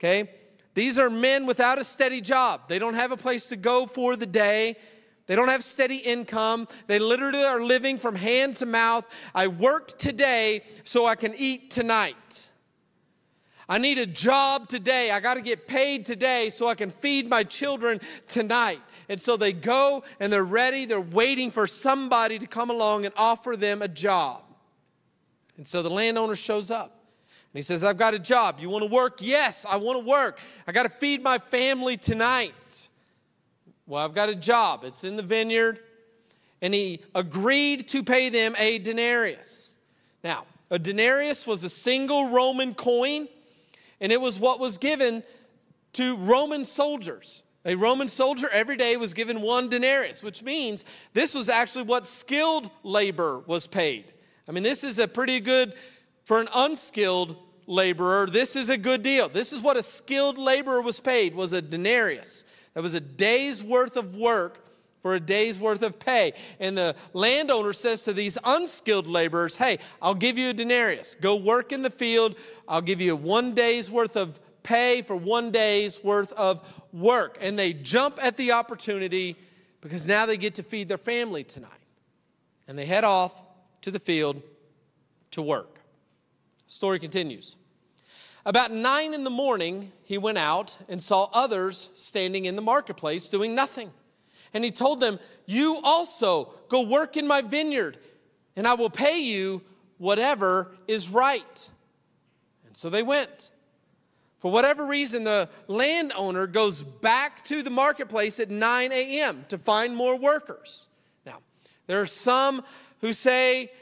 Okay? 0.00 0.30
These 0.75 0.99
are 0.99 1.11
men 1.11 1.47
without 1.47 1.79
a 1.79 1.85
steady 1.85 2.21
job. 2.21 2.69
They 2.69 2.79
don't 2.79 2.95
have 2.95 3.12
a 3.12 3.17
place 3.17 3.47
to 3.47 3.57
go 3.57 3.87
for 3.87 4.17
the 4.17 4.27
day. 4.27 4.77
They 5.27 5.37
don't 5.37 5.49
have 5.49 5.62
steady 5.62 5.99
income. 5.99 6.69
They 6.87 6.99
literally 6.99 7.45
are 7.45 7.62
living 7.62 7.99
from 7.99 8.15
hand 8.15 8.57
to 8.57 8.67
mouth. 8.67 9.09
I 9.35 9.47
worked 9.47 9.99
today 9.99 10.62
so 10.85 11.07
I 11.07 11.15
can 11.15 11.35
eat 11.37 11.71
tonight. 11.71 12.50
I 13.69 13.79
need 13.79 13.99
a 13.99 14.07
job 14.07 14.69
today. 14.69 15.12
I 15.12 15.21
got 15.21 15.35
to 15.35 15.43
get 15.43 15.69
paid 15.69 16.05
today 16.05 16.50
so 16.50 16.67
I 16.67 16.75
can 16.75 16.91
feed 16.91 17.29
my 17.29 17.45
children 17.45 18.00
tonight. 18.27 18.81
And 19.09 19.21
so 19.21 19.37
they 19.37 19.53
go 19.53 20.03
and 20.19 20.33
they're 20.33 20.43
ready. 20.43 20.87
They're 20.87 21.00
waiting 21.00 21.53
for 21.53 21.69
somebody 21.69 22.41
to 22.41 22.49
come 22.49 22.71
along 22.71 23.05
and 23.05 23.15
offer 23.17 23.57
them 23.57 23.83
a 23.83 23.89
job. 23.89 24.43
And 25.57 25.69
so 25.69 25.83
the 25.83 25.91
landowner 25.91 26.35
shows 26.35 26.73
up. 26.73 27.00
And 27.52 27.59
he 27.59 27.62
says, 27.62 27.83
I've 27.83 27.99
got 27.99 28.14
a 28.14 28.19
job. 28.19 28.61
You 28.61 28.69
want 28.69 28.85
to 28.85 28.90
work? 28.90 29.19
Yes, 29.21 29.66
I 29.69 29.76
want 29.76 29.99
to 29.99 30.04
work. 30.04 30.38
I 30.66 30.73
got 30.73 30.85
to 30.85 30.88
feed 30.88 31.23
my 31.23 31.38
family 31.38 31.97
tonight. 31.97 32.88
Well, 33.87 34.04
I've 34.04 34.14
got 34.14 34.28
a 34.28 34.37
job. 34.37 34.85
It's 34.85 35.02
in 35.02 35.16
the 35.16 35.23
vineyard. 35.23 35.80
And 36.62 36.73
he 36.73 37.00
agreed 37.14 37.88
to 37.88 38.04
pay 38.04 38.28
them 38.28 38.54
a 38.57 38.78
denarius. 38.78 39.78
Now, 40.23 40.47
a 40.71 40.78
denarius 40.78 41.47
was 41.47 41.64
a 41.64 41.71
single 41.71 42.28
Roman 42.28 42.75
coin, 42.75 43.26
and 44.00 44.12
it 44.12 44.21
was 44.21 44.38
what 44.38 44.61
was 44.61 44.78
given 44.78 45.25
to 45.95 46.16
Roman 46.19 46.64
soldiers. 46.64 47.42
A 47.64 47.75
Roman 47.75 48.09
soldier 48.09 48.49
every 48.50 48.76
day 48.76 48.97
was 48.97 49.12
given 49.12 49.42
one 49.42 49.69
denarius, 49.69 50.23
which 50.23 50.42
means 50.42 50.85
this 51.12 51.35
was 51.35 51.49
actually 51.49 51.85
what 51.85 52.07
skilled 52.07 52.71
labor 52.85 53.40
was 53.40 53.66
paid. 53.66 54.12
I 54.49 54.52
mean, 54.52 54.62
this 54.62 54.85
is 54.85 54.99
a 54.99 55.09
pretty 55.09 55.40
good, 55.40 55.75
for 56.30 56.40
an 56.40 56.49
unskilled 56.54 57.37
laborer, 57.66 58.25
this 58.25 58.54
is 58.54 58.70
a 58.70 58.78
good 58.78 59.02
deal. 59.02 59.28
This 59.28 59.52
is 59.52 59.60
what 59.60 59.76
a 59.76 59.82
skilled 59.82 60.38
laborer 60.38 60.80
was 60.80 61.00
paid, 61.00 61.34
was 61.34 61.52
a 61.52 61.60
denarius. 61.60 62.44
That 62.75 62.84
was 62.84 62.94
a 62.94 63.00
day's 63.00 63.64
worth 63.64 63.96
of 63.96 64.14
work 64.14 64.64
for 65.02 65.16
a 65.16 65.18
day's 65.18 65.58
worth 65.58 65.82
of 65.82 65.99
pay. 65.99 66.34
And 66.60 66.78
the 66.78 66.94
landowner 67.14 67.72
says 67.72 68.04
to 68.04 68.12
these 68.12 68.38
unskilled 68.44 69.08
laborers, 69.08 69.56
Hey, 69.56 69.80
I'll 70.00 70.14
give 70.14 70.38
you 70.38 70.50
a 70.50 70.52
denarius. 70.52 71.16
Go 71.16 71.34
work 71.34 71.72
in 71.72 71.82
the 71.82 71.90
field. 71.90 72.37
I'll 72.68 72.80
give 72.80 73.00
you 73.00 73.16
one 73.16 73.52
day's 73.52 73.90
worth 73.90 74.14
of 74.16 74.38
pay 74.62 75.02
for 75.02 75.16
one 75.16 75.50
day's 75.50 76.04
worth 76.04 76.32
of 76.34 76.64
work. 76.92 77.38
And 77.40 77.58
they 77.58 77.72
jump 77.72 78.20
at 78.22 78.37
the 78.37 78.52
opportunity 78.52 79.34
because 79.80 80.06
now 80.06 80.26
they 80.26 80.37
get 80.37 80.54
to 80.54 80.62
feed 80.62 80.88
their 80.88 80.96
family 80.96 81.42
tonight. 81.42 81.72
And 82.68 82.78
they 82.78 82.87
head 82.87 83.02
off 83.02 83.42
to 83.80 83.90
the 83.90 83.99
field 83.99 84.40
to 85.32 85.42
work. 85.42 85.79
Story 86.71 87.00
continues. 87.00 87.57
About 88.47 88.71
nine 88.71 89.12
in 89.12 89.25
the 89.25 89.31
morning, 89.31 89.91
he 90.05 90.19
went 90.19 90.39
out 90.39 90.79
and 90.89 91.03
saw 91.03 91.29
others 91.33 91.91
standing 91.95 92.45
in 92.45 92.55
the 92.55 92.62
marketplace 92.62 93.29
doing 93.29 93.57
nothing. 93.57 93.91
And 94.55 94.62
he 94.62 94.71
told 94.71 95.00
them, 95.00 95.19
You 95.47 95.81
also 95.83 96.55
go 96.69 96.83
work 96.83 97.17
in 97.17 97.27
my 97.27 97.43
vineyard, 97.43 97.99
and 98.55 98.69
I 98.69 98.75
will 98.75 98.89
pay 98.89 99.19
you 99.19 99.62
whatever 99.99 100.71
is 100.87 101.09
right. 101.09 101.69
And 102.69 102.77
so 102.77 102.89
they 102.89 103.03
went. 103.03 103.50
For 104.39 104.53
whatever 104.53 104.87
reason, 104.87 105.25
the 105.25 105.49
landowner 105.67 106.47
goes 106.47 106.85
back 106.85 107.45
to 107.47 107.65
the 107.65 107.71
marketplace 107.71 108.39
at 108.39 108.49
9 108.49 108.93
a.m. 108.93 109.45
to 109.49 109.59
find 109.59 109.97
more 109.97 110.17
workers. 110.17 110.89
Now, 111.27 111.41
there 111.89 112.00
are 112.00 112.07
some 112.07 112.62
who 113.00 113.12
say 113.12 113.73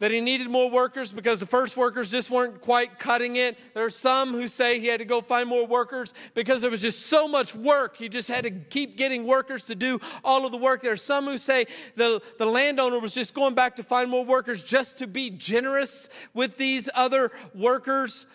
that 0.00 0.10
he 0.10 0.20
needed 0.20 0.48
more 0.50 0.70
workers 0.70 1.12
because 1.12 1.38
the 1.38 1.46
first 1.46 1.76
workers 1.76 2.10
just 2.10 2.30
weren't 2.30 2.60
quite 2.60 2.98
cutting 2.98 3.36
it. 3.36 3.56
There 3.74 3.84
are 3.84 3.90
some 3.90 4.32
who 4.32 4.48
say 4.48 4.80
he 4.80 4.88
had 4.88 4.98
to 4.98 5.04
go 5.04 5.20
find 5.20 5.48
more 5.48 5.66
workers 5.66 6.14
because 6.34 6.62
there 6.62 6.70
was 6.70 6.82
just 6.82 7.06
so 7.06 7.28
much 7.28 7.54
work. 7.54 7.96
He 7.96 8.08
just 8.08 8.28
had 8.28 8.44
to 8.44 8.50
keep 8.50 8.96
getting 8.96 9.24
workers 9.24 9.64
to 9.64 9.74
do 9.74 10.00
all 10.24 10.46
of 10.46 10.52
the 10.52 10.58
work. 10.58 10.80
There 10.80 10.92
are 10.92 10.96
some 10.96 11.26
who 11.26 11.36
say 11.38 11.66
the, 11.96 12.20
the 12.38 12.46
landowner 12.46 12.98
was 12.98 13.14
just 13.14 13.34
going 13.34 13.54
back 13.54 13.76
to 13.76 13.82
find 13.82 14.10
more 14.10 14.24
workers 14.24 14.62
just 14.62 14.98
to 14.98 15.06
be 15.06 15.30
generous 15.30 16.08
with 16.32 16.56
these 16.56 16.88
other 16.94 17.30
workers. 17.54 18.26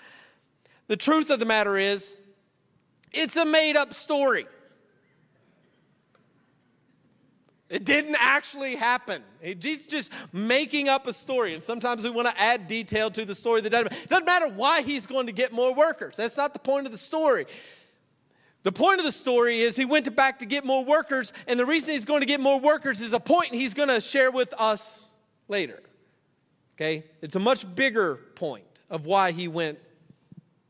The 0.87 0.97
truth 0.97 1.31
of 1.31 1.39
the 1.39 1.45
matter 1.45 1.77
is, 1.77 2.15
it's 3.11 3.37
a 3.37 3.45
made 3.45 3.75
up 3.75 3.93
story. 3.93 4.45
It 7.75 7.83
didn't 7.83 8.15
actually 8.17 8.77
happen. 8.77 9.21
He's 9.41 9.85
just 9.85 10.09
making 10.31 10.87
up 10.87 11.07
a 11.07 11.13
story. 11.13 11.53
And 11.53 11.61
sometimes 11.61 12.05
we 12.05 12.09
want 12.09 12.29
to 12.29 12.41
add 12.41 12.69
detail 12.69 13.11
to 13.11 13.25
the 13.25 13.35
story 13.35 13.59
that 13.59 13.69
doesn't, 13.69 13.91
it 13.91 14.07
doesn't 14.07 14.25
matter 14.25 14.47
why 14.47 14.81
he's 14.81 15.05
going 15.05 15.27
to 15.27 15.33
get 15.33 15.51
more 15.51 15.75
workers. 15.75 16.15
That's 16.15 16.37
not 16.37 16.53
the 16.53 16.59
point 16.59 16.85
of 16.85 16.93
the 16.93 16.97
story. 16.97 17.47
The 18.63 18.71
point 18.71 18.99
of 18.99 19.05
the 19.05 19.11
story 19.11 19.59
is 19.59 19.75
he 19.75 19.83
went 19.83 20.15
back 20.15 20.39
to 20.39 20.45
get 20.45 20.63
more 20.63 20.85
workers, 20.85 21.33
and 21.47 21.59
the 21.59 21.65
reason 21.65 21.93
he's 21.93 22.05
going 22.05 22.21
to 22.21 22.25
get 22.25 22.39
more 22.39 22.61
workers 22.61 23.01
is 23.01 23.11
a 23.11 23.19
point 23.19 23.53
he's 23.53 23.73
going 23.73 23.89
to 23.89 23.99
share 23.99 24.31
with 24.31 24.53
us 24.57 25.09
later. 25.49 25.83
Okay? 26.77 27.03
It's 27.21 27.35
a 27.35 27.41
much 27.41 27.75
bigger 27.75 28.15
point 28.35 28.63
of 28.89 29.05
why 29.05 29.33
he 29.33 29.49
went 29.49 29.79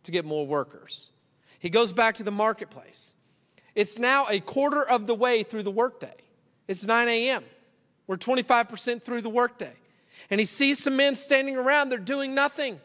to 0.06 0.12
get 0.12 0.26
more 0.26 0.48
workers. 0.48 1.12
He 1.60 1.70
goes 1.70 1.94
back 1.94 2.16
to 2.16 2.24
the 2.24 2.32
marketplace. 2.32 3.16
It's 3.76 4.00
now 4.00 4.26
a 4.28 4.40
quarter 4.40 4.82
of 4.82 5.06
the 5.06 5.14
way 5.14 5.44
through 5.44 5.62
the 5.62 5.70
workday. 5.70 6.25
It's 6.68 6.86
9 6.86 7.08
a.m. 7.08 7.44
We're 8.08 8.18
25% 8.18 9.02
through 9.02 9.22
the 9.22 9.30
workday. 9.30 9.74
And 10.30 10.40
he 10.40 10.46
sees 10.46 10.80
some 10.80 10.96
men 10.96 11.16
standing 11.16 11.58
around, 11.58 11.90
they're 11.90 12.00
doing 12.00 12.34
nothing. 12.34 12.80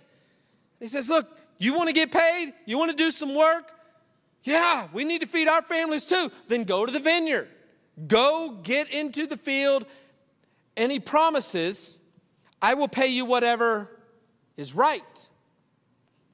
He 0.79 0.88
says, 0.88 1.09
Look, 1.09 1.29
you 1.59 1.75
want 1.77 1.88
to 1.88 1.95
get 1.95 2.11
paid? 2.11 2.55
You 2.66 2.79
want 2.79 2.90
to 2.90 2.97
do 2.97 3.11
some 3.11 3.35
work? 3.35 3.71
Yeah, 4.43 4.88
we 4.93 5.05
need 5.05 5.21
to 5.21 5.27
feed 5.27 5.49
our 5.49 5.62
families 5.62 6.07
too. 6.07 6.31
Then 6.49 6.64
go 6.64 6.87
to 6.87 6.93
the 6.93 7.01
vineyard. 7.01 7.49
Go 8.07 8.59
get 8.62 8.90
into 8.90 9.27
the 9.27 9.37
field. 9.37 9.85
And 10.77 10.90
he 10.90 10.99
promises, 10.99 11.99
I 12.62 12.75
will 12.75 12.88
pay 12.88 13.09
you 13.09 13.27
whatever 13.27 13.90
is 14.57 14.75
right. 14.75 15.29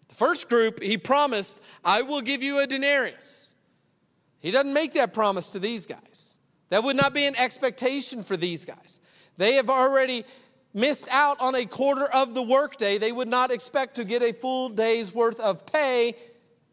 The 0.09 0.14
first 0.14 0.48
group, 0.48 0.80
he 0.80 0.96
promised, 0.96 1.61
I 1.85 2.02
will 2.02 2.20
give 2.20 2.42
you 2.42 2.61
a 2.61 2.66
denarius. 2.66 3.54
He 4.38 4.52
doesn't 4.52 4.72
make 4.72 4.92
that 4.92 5.12
promise 5.12 5.50
to 5.50 5.59
these 5.59 5.87
guys. 5.87 6.36
That 6.68 6.83
would 6.83 6.96
not 6.96 7.14
be 7.14 7.26
an 7.26 7.37
expectation 7.37 8.22
for 8.22 8.37
these 8.37 8.64
guys. 8.64 9.00
They 9.37 9.55
have 9.55 9.70
already 9.70 10.24
missed 10.74 11.09
out 11.11 11.40
on 11.40 11.55
a 11.55 11.64
quarter 11.64 12.05
of 12.12 12.35
the 12.35 12.42
workday. 12.42 12.98
They 12.98 13.12
would 13.12 13.29
not 13.29 13.50
expect 13.50 13.96
to 13.96 14.05
get 14.05 14.22
a 14.22 14.33
full 14.33 14.68
day's 14.68 15.14
worth 15.14 15.40
of 15.40 15.64
pay 15.66 16.16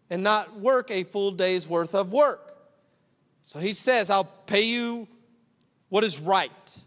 and 0.09 0.23
not 0.23 0.59
work 0.59 0.91
a 0.91 1.03
full 1.03 1.31
day's 1.31 1.67
worth 1.67 1.95
of 1.95 2.11
work. 2.11 2.57
So 3.43 3.59
he 3.59 3.73
says, 3.73 4.09
I'll 4.09 4.23
pay 4.23 4.63
you 4.63 5.07
what 5.89 6.03
is 6.03 6.19
right. 6.19 6.77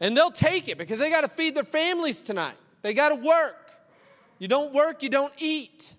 And 0.00 0.16
they'll 0.16 0.30
take 0.30 0.68
it 0.68 0.78
because 0.78 0.98
they 0.98 1.10
got 1.10 1.22
to 1.22 1.28
feed 1.28 1.54
their 1.54 1.64
families 1.64 2.20
tonight. 2.20 2.56
They 2.82 2.92
got 2.94 3.08
to 3.08 3.14
work. 3.16 3.70
You 4.38 4.48
don't 4.48 4.72
work, 4.72 5.02
you 5.02 5.08
don't 5.08 5.32
eat. 5.38 5.94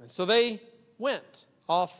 And 0.00 0.10
so 0.10 0.24
they 0.24 0.60
went 0.98 1.46
off 1.68 1.98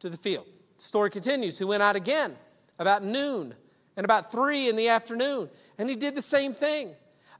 to 0.00 0.08
the 0.08 0.16
field. 0.16 0.46
Story 0.78 1.10
continues. 1.10 1.58
He 1.58 1.64
went 1.64 1.82
out 1.82 1.96
again 1.96 2.36
about 2.78 3.02
noon 3.02 3.54
and 3.96 4.04
about 4.04 4.30
three 4.30 4.68
in 4.68 4.76
the 4.76 4.88
afternoon, 4.88 5.48
and 5.78 5.88
he 5.88 5.96
did 5.96 6.14
the 6.14 6.22
same 6.22 6.52
thing. 6.52 6.90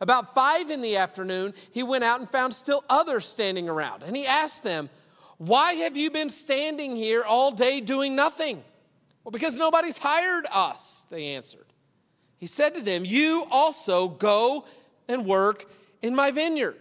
About 0.00 0.34
five 0.34 0.70
in 0.70 0.82
the 0.82 0.96
afternoon, 0.96 1.54
he 1.70 1.82
went 1.82 2.04
out 2.04 2.20
and 2.20 2.30
found 2.30 2.54
still 2.54 2.84
others 2.88 3.26
standing 3.26 3.68
around, 3.68 4.02
and 4.02 4.16
he 4.16 4.26
asked 4.26 4.62
them, 4.62 4.90
Why 5.38 5.72
have 5.74 5.96
you 5.96 6.10
been 6.10 6.30
standing 6.30 6.96
here 6.96 7.24
all 7.24 7.50
day 7.50 7.80
doing 7.80 8.14
nothing? 8.14 8.62
Well, 9.24 9.32
because 9.32 9.56
nobody's 9.56 9.98
hired 9.98 10.46
us, 10.52 11.06
they 11.10 11.34
answered. 11.34 11.66
He 12.38 12.46
said 12.46 12.74
to 12.74 12.82
them, 12.82 13.04
You 13.04 13.46
also 13.50 14.08
go 14.08 14.66
and 15.08 15.26
work 15.26 15.70
in 16.02 16.14
my 16.14 16.30
vineyard. 16.30 16.76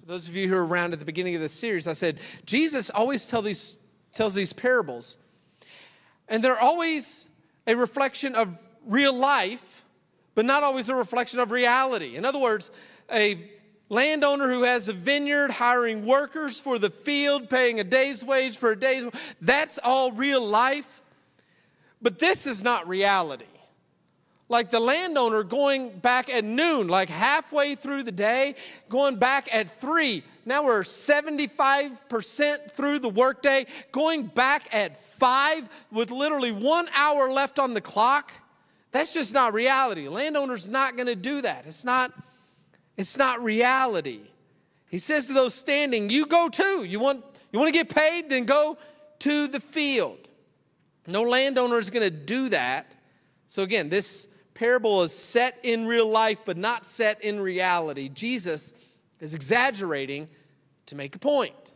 For 0.00 0.06
those 0.06 0.28
of 0.28 0.36
you 0.36 0.48
who 0.48 0.56
are 0.56 0.66
around 0.66 0.92
at 0.92 0.98
the 0.98 1.04
beginning 1.04 1.34
of 1.34 1.40
this 1.40 1.52
series, 1.52 1.86
I 1.86 1.92
said, 1.92 2.18
Jesus 2.44 2.90
always 2.90 3.28
tell 3.28 3.42
these, 3.42 3.78
tells 4.14 4.34
these 4.34 4.52
parables 4.52 5.16
and 6.28 6.42
they're 6.42 6.58
always 6.58 7.28
a 7.66 7.74
reflection 7.74 8.34
of 8.34 8.56
real 8.86 9.12
life, 9.12 9.84
but 10.34 10.44
not 10.44 10.62
always 10.62 10.88
a 10.88 10.94
reflection 10.94 11.40
of 11.40 11.50
reality. 11.50 12.16
In 12.16 12.24
other 12.24 12.38
words, 12.38 12.70
a 13.12 13.50
landowner 13.88 14.48
who 14.48 14.64
has 14.64 14.88
a 14.88 14.92
vineyard 14.92 15.50
hiring 15.50 16.04
workers 16.04 16.60
for 16.60 16.78
the 16.78 16.90
field, 16.90 17.48
paying 17.48 17.80
a 17.80 17.84
day's 17.84 18.24
wage 18.24 18.56
for 18.56 18.72
a 18.72 18.78
day's 18.78 19.04
that's 19.40 19.78
all 19.82 20.12
real 20.12 20.44
life. 20.44 21.02
But 22.02 22.18
this 22.18 22.46
is 22.46 22.62
not 22.62 22.86
reality. 22.88 23.44
Like 24.48 24.70
the 24.70 24.80
landowner 24.80 25.42
going 25.42 25.98
back 25.98 26.28
at 26.30 26.44
noon, 26.44 26.88
like 26.88 27.08
halfway 27.08 27.74
through 27.74 28.04
the 28.04 28.12
day, 28.12 28.54
going 28.88 29.16
back 29.16 29.48
at 29.52 29.80
three. 29.80 30.22
Now 30.48 30.62
we're 30.64 30.82
75% 30.82 32.70
through 32.70 33.00
the 33.00 33.08
workday, 33.08 33.66
going 33.90 34.26
back 34.26 34.72
at 34.72 34.96
five 34.96 35.68
with 35.90 36.12
literally 36.12 36.52
one 36.52 36.88
hour 36.94 37.28
left 37.28 37.58
on 37.58 37.74
the 37.74 37.80
clock. 37.80 38.32
That's 38.92 39.12
just 39.12 39.34
not 39.34 39.52
reality. 39.52 40.06
Landowner's 40.06 40.68
not 40.68 40.96
going 40.96 41.08
to 41.08 41.16
do 41.16 41.42
that. 41.42 41.66
It's 41.66 41.84
not, 41.84 42.12
it's 42.96 43.18
not 43.18 43.42
reality. 43.42 44.20
He 44.88 44.98
says 44.98 45.26
to 45.26 45.32
those 45.32 45.52
standing, 45.52 46.10
You 46.10 46.26
go 46.26 46.48
too. 46.48 46.84
You 46.84 47.00
want, 47.00 47.24
you 47.52 47.58
want 47.58 47.68
to 47.68 47.76
get 47.76 47.88
paid? 47.88 48.30
Then 48.30 48.44
go 48.44 48.78
to 49.18 49.48
the 49.48 49.58
field. 49.58 50.28
No 51.08 51.22
landowner 51.22 51.80
is 51.80 51.90
going 51.90 52.04
to 52.04 52.10
do 52.10 52.50
that. 52.50 52.94
So, 53.48 53.64
again, 53.64 53.88
this 53.88 54.28
parable 54.54 55.02
is 55.02 55.12
set 55.12 55.58
in 55.64 55.86
real 55.86 56.08
life, 56.08 56.42
but 56.44 56.56
not 56.56 56.86
set 56.86 57.22
in 57.22 57.40
reality. 57.40 58.08
Jesus 58.08 58.74
is 59.20 59.34
exaggerating 59.34 60.28
to 60.86 60.96
make 60.96 61.14
a 61.14 61.18
point. 61.18 61.72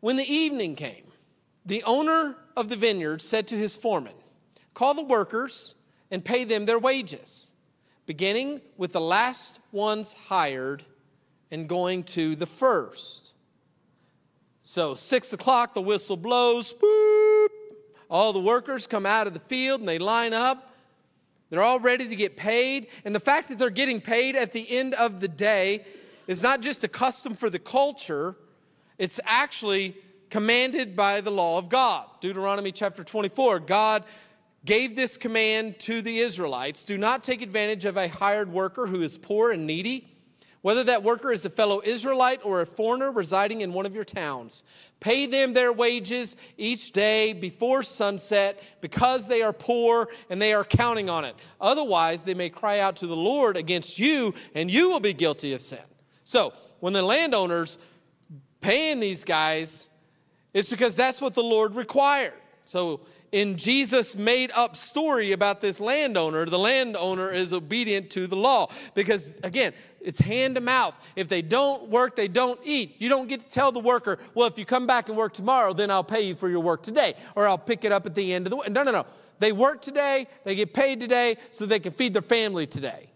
When 0.00 0.16
the 0.16 0.32
evening 0.32 0.76
came, 0.76 1.04
the 1.64 1.82
owner 1.84 2.36
of 2.56 2.68
the 2.68 2.76
vineyard 2.76 3.20
said 3.20 3.48
to 3.48 3.56
his 3.56 3.76
foreman, 3.76 4.14
Call 4.74 4.94
the 4.94 5.02
workers 5.02 5.74
and 6.10 6.24
pay 6.24 6.44
them 6.44 6.66
their 6.66 6.78
wages, 6.78 7.52
beginning 8.06 8.60
with 8.76 8.92
the 8.92 9.00
last 9.00 9.58
ones 9.72 10.12
hired 10.12 10.84
and 11.50 11.68
going 11.68 12.04
to 12.04 12.36
the 12.36 12.46
first. 12.46 13.32
So, 14.62 14.94
six 14.94 15.32
o'clock, 15.32 15.74
the 15.74 15.80
whistle 15.80 16.16
blows, 16.16 16.72
boop. 16.72 17.48
All 18.10 18.32
the 18.32 18.40
workers 18.40 18.86
come 18.86 19.06
out 19.06 19.26
of 19.26 19.32
the 19.32 19.40
field 19.40 19.80
and 19.80 19.88
they 19.88 19.98
line 19.98 20.32
up. 20.32 20.75
They're 21.50 21.62
all 21.62 21.80
ready 21.80 22.08
to 22.08 22.16
get 22.16 22.36
paid. 22.36 22.88
And 23.04 23.14
the 23.14 23.20
fact 23.20 23.48
that 23.48 23.58
they're 23.58 23.70
getting 23.70 24.00
paid 24.00 24.36
at 24.36 24.52
the 24.52 24.68
end 24.70 24.94
of 24.94 25.20
the 25.20 25.28
day 25.28 25.84
is 26.26 26.42
not 26.42 26.60
just 26.60 26.82
a 26.84 26.88
custom 26.88 27.34
for 27.34 27.50
the 27.50 27.58
culture, 27.58 28.36
it's 28.98 29.20
actually 29.24 29.96
commanded 30.30 30.96
by 30.96 31.20
the 31.20 31.30
law 31.30 31.58
of 31.58 31.68
God. 31.68 32.06
Deuteronomy 32.20 32.72
chapter 32.72 33.04
24, 33.04 33.60
God 33.60 34.04
gave 34.64 34.96
this 34.96 35.16
command 35.16 35.78
to 35.78 36.02
the 36.02 36.18
Israelites 36.18 36.82
do 36.82 36.98
not 36.98 37.22
take 37.22 37.40
advantage 37.40 37.84
of 37.84 37.96
a 37.96 38.08
hired 38.08 38.52
worker 38.52 38.86
who 38.86 39.00
is 39.00 39.16
poor 39.16 39.52
and 39.52 39.64
needy, 39.64 40.12
whether 40.60 40.82
that 40.82 41.04
worker 41.04 41.30
is 41.30 41.46
a 41.46 41.50
fellow 41.50 41.80
Israelite 41.84 42.44
or 42.44 42.60
a 42.60 42.66
foreigner 42.66 43.12
residing 43.12 43.60
in 43.60 43.72
one 43.72 43.86
of 43.86 43.94
your 43.94 44.04
towns. 44.04 44.64
Pay 45.06 45.26
them 45.26 45.52
their 45.52 45.72
wages 45.72 46.34
each 46.58 46.90
day 46.90 47.32
before 47.32 47.84
sunset 47.84 48.60
because 48.80 49.28
they 49.28 49.40
are 49.40 49.52
poor 49.52 50.08
and 50.30 50.42
they 50.42 50.52
are 50.52 50.64
counting 50.64 51.08
on 51.08 51.24
it. 51.24 51.36
Otherwise, 51.60 52.24
they 52.24 52.34
may 52.34 52.50
cry 52.50 52.80
out 52.80 52.96
to 52.96 53.06
the 53.06 53.14
Lord 53.14 53.56
against 53.56 54.00
you 54.00 54.34
and 54.56 54.68
you 54.68 54.88
will 54.88 54.98
be 54.98 55.12
guilty 55.12 55.52
of 55.52 55.62
sin. 55.62 55.78
So, 56.24 56.52
when 56.80 56.92
the 56.92 57.02
landowners 57.02 57.78
paying 58.60 58.98
these 58.98 59.22
guys, 59.22 59.90
it's 60.52 60.68
because 60.68 60.96
that's 60.96 61.20
what 61.20 61.34
the 61.34 61.44
Lord 61.44 61.76
required. 61.76 62.34
So, 62.64 63.02
in 63.30 63.56
Jesus' 63.56 64.16
made 64.16 64.50
up 64.56 64.74
story 64.74 65.30
about 65.30 65.60
this 65.60 65.78
landowner, 65.78 66.46
the 66.46 66.58
landowner 66.58 67.30
is 67.30 67.52
obedient 67.52 68.10
to 68.10 68.26
the 68.26 68.36
law. 68.36 68.72
Because 68.94 69.36
again, 69.44 69.72
it's 70.06 70.20
hand 70.20 70.54
to 70.54 70.60
mouth. 70.60 70.94
If 71.16 71.26
they 71.26 71.42
don't 71.42 71.90
work, 71.90 72.14
they 72.14 72.28
don't 72.28 72.60
eat. 72.62 72.94
You 72.98 73.08
don't 73.08 73.28
get 73.28 73.40
to 73.40 73.48
tell 73.48 73.72
the 73.72 73.80
worker, 73.80 74.18
well, 74.34 74.46
if 74.46 74.56
you 74.56 74.64
come 74.64 74.86
back 74.86 75.08
and 75.08 75.18
work 75.18 75.34
tomorrow, 75.34 75.72
then 75.72 75.90
I'll 75.90 76.04
pay 76.04 76.22
you 76.22 76.36
for 76.36 76.48
your 76.48 76.60
work 76.60 76.84
today, 76.84 77.14
or 77.34 77.48
I'll 77.48 77.58
pick 77.58 77.84
it 77.84 77.90
up 77.90 78.06
at 78.06 78.14
the 78.14 78.32
end 78.32 78.46
of 78.46 78.50
the 78.50 78.56
week. 78.56 78.70
No, 78.70 78.84
no, 78.84 78.92
no. 78.92 79.04
They 79.40 79.50
work 79.50 79.82
today, 79.82 80.28
they 80.44 80.54
get 80.54 80.72
paid 80.72 81.00
today, 81.00 81.36
so 81.50 81.66
they 81.66 81.80
can 81.80 81.92
feed 81.92 82.14
their 82.14 82.22
family 82.22 82.68
today. 82.68 83.10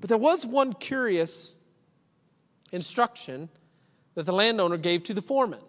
But 0.00 0.08
there 0.08 0.18
was 0.18 0.46
one 0.46 0.72
curious 0.72 1.58
instruction 2.72 3.50
that 4.14 4.24
the 4.24 4.32
landowner 4.32 4.78
gave 4.78 5.04
to 5.04 5.14
the 5.14 5.22
foreman. 5.22 5.60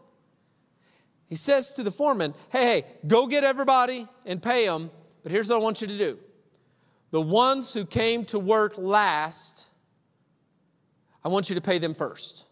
He 1.28 1.36
says 1.36 1.74
to 1.74 1.84
the 1.84 1.92
foreman, 1.92 2.34
hey, 2.52 2.64
hey, 2.64 2.86
go 3.06 3.28
get 3.28 3.44
everybody 3.44 4.08
and 4.26 4.42
pay 4.42 4.66
them, 4.66 4.92
but 5.24 5.32
here's 5.32 5.50
what 5.50 5.58
I 5.58 5.60
want 5.60 5.82
you 5.82 5.88
to 5.88 5.98
do. 5.98 6.20
The 7.12 7.22
ones 7.22 7.74
who 7.74 7.86
came 7.86 8.26
to 8.26 8.40
work 8.40 8.76
last, 8.78 9.68
I 11.24 11.30
want 11.30 11.50
you 11.50 11.56
to 11.56 11.62
pay 11.62 11.78
them 11.78 11.94
first. 11.94 12.46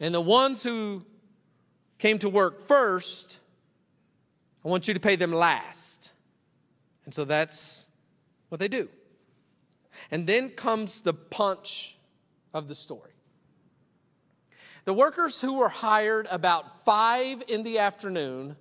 And 0.00 0.14
the 0.14 0.20
ones 0.20 0.62
who 0.62 1.04
came 1.98 2.18
to 2.18 2.28
work 2.28 2.60
first, 2.60 3.38
I 4.64 4.68
want 4.68 4.88
you 4.88 4.94
to 4.94 5.00
pay 5.00 5.16
them 5.16 5.32
last. 5.32 6.12
And 7.04 7.14
so 7.14 7.24
that's 7.24 7.86
what 8.48 8.60
they 8.60 8.68
do. 8.68 8.88
And 10.10 10.26
then 10.26 10.50
comes 10.50 11.02
the 11.02 11.14
punch 11.14 11.96
of 12.52 12.68
the 12.68 12.74
story. 12.74 13.10
The 14.84 14.94
workers 14.94 15.40
who 15.40 15.58
were 15.58 15.68
hired 15.68 16.26
about 16.30 16.84
five 16.84 17.42
in 17.48 17.62
the 17.62 17.78
afternoon 17.78 18.56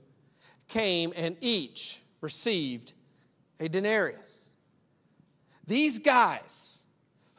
came 0.67 1.13
and 1.15 1.36
each 1.41 2.01
received 2.21 2.93
a 3.60 3.69
denarius. 3.69 4.53
These 5.65 5.99
guys 5.99 6.79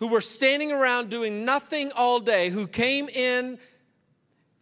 who 0.00 0.08
were 0.08 0.20
standing 0.20 0.72
around 0.72 1.08
doing 1.08 1.44
nothing 1.44 1.92
all 1.92 2.18
day, 2.18 2.50
who 2.50 2.66
came 2.66 3.08
in 3.08 3.58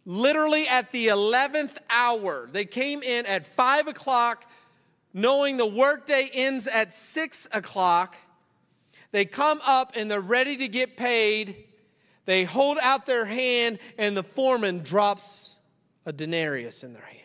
literally 0.05 0.67
at 0.67 0.91
the 0.91 1.07
11th 1.07 1.77
hour, 1.89 2.47
they 2.51 2.65
came 2.65 3.01
in 3.01 3.25
at 3.25 3.47
five 3.47 3.87
o'clock, 3.87 4.49
knowing 5.13 5.57
the 5.57 5.65
workday 5.65 6.29
ends 6.31 6.67
at 6.67 6.93
six 6.93 7.47
o'clock. 7.51 8.15
They 9.11 9.25
come 9.25 9.59
up 9.65 9.93
and 9.95 10.09
they're 10.09 10.21
ready 10.21 10.57
to 10.57 10.67
get 10.67 10.95
paid 10.95 11.65
they 12.29 12.43
hold 12.43 12.77
out 12.79 13.07
their 13.07 13.25
hand, 13.25 13.79
and 13.97 14.15
the 14.15 14.21
foreman 14.21 14.83
drops 14.83 15.55
a 16.05 16.13
denarius 16.13 16.83
in 16.83 16.93
their 16.93 17.01
hand. 17.01 17.17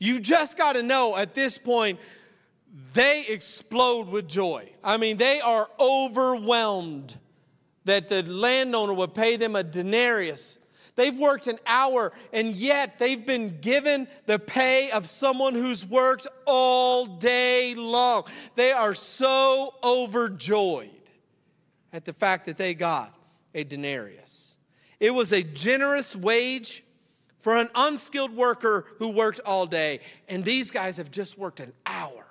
You 0.00 0.18
just 0.18 0.58
got 0.58 0.72
to 0.72 0.82
know 0.82 1.16
at 1.16 1.32
this 1.32 1.58
point, 1.58 2.00
they 2.92 3.26
explode 3.28 4.08
with 4.08 4.26
joy. 4.28 4.68
I 4.82 4.96
mean, 4.96 5.16
they 5.16 5.40
are 5.40 5.68
overwhelmed 5.78 7.16
that 7.84 8.08
the 8.08 8.22
landowner 8.24 8.94
would 8.94 9.14
pay 9.14 9.36
them 9.36 9.54
a 9.54 9.62
denarius. 9.62 10.58
They've 10.96 11.16
worked 11.16 11.46
an 11.46 11.58
hour 11.66 12.12
and 12.32 12.48
yet 12.48 12.98
they've 12.98 13.24
been 13.24 13.58
given 13.60 14.08
the 14.26 14.38
pay 14.38 14.90
of 14.90 15.06
someone 15.06 15.54
who's 15.54 15.86
worked 15.86 16.26
all 16.46 17.06
day 17.06 17.74
long. 17.74 18.24
They 18.54 18.72
are 18.72 18.94
so 18.94 19.74
overjoyed 19.82 20.90
at 21.92 22.04
the 22.04 22.12
fact 22.12 22.46
that 22.46 22.56
they 22.56 22.74
got 22.74 23.14
a 23.54 23.64
denarius. 23.64 24.56
It 24.98 25.12
was 25.12 25.32
a 25.32 25.42
generous 25.42 26.16
wage 26.16 26.84
for 27.38 27.56
an 27.56 27.68
unskilled 27.74 28.34
worker 28.34 28.86
who 28.98 29.10
worked 29.10 29.40
all 29.40 29.66
day. 29.66 30.00
And 30.28 30.44
these 30.44 30.70
guys 30.70 30.96
have 30.96 31.10
just 31.10 31.38
worked 31.38 31.60
an 31.60 31.72
hour. 31.86 32.23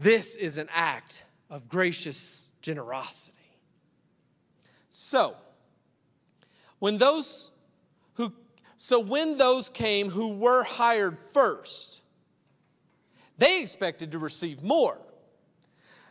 This 0.00 0.34
is 0.34 0.56
an 0.56 0.70
act 0.72 1.26
of 1.50 1.68
gracious 1.68 2.48
generosity. 2.62 3.36
So, 4.88 5.36
when 6.78 6.96
those 6.96 7.50
who 8.14 8.32
so 8.78 8.98
when 8.98 9.36
those 9.36 9.68
came 9.68 10.08
who 10.08 10.32
were 10.32 10.64
hired 10.64 11.18
first, 11.18 12.00
they 13.36 13.60
expected 13.60 14.12
to 14.12 14.18
receive 14.18 14.62
more. 14.62 14.96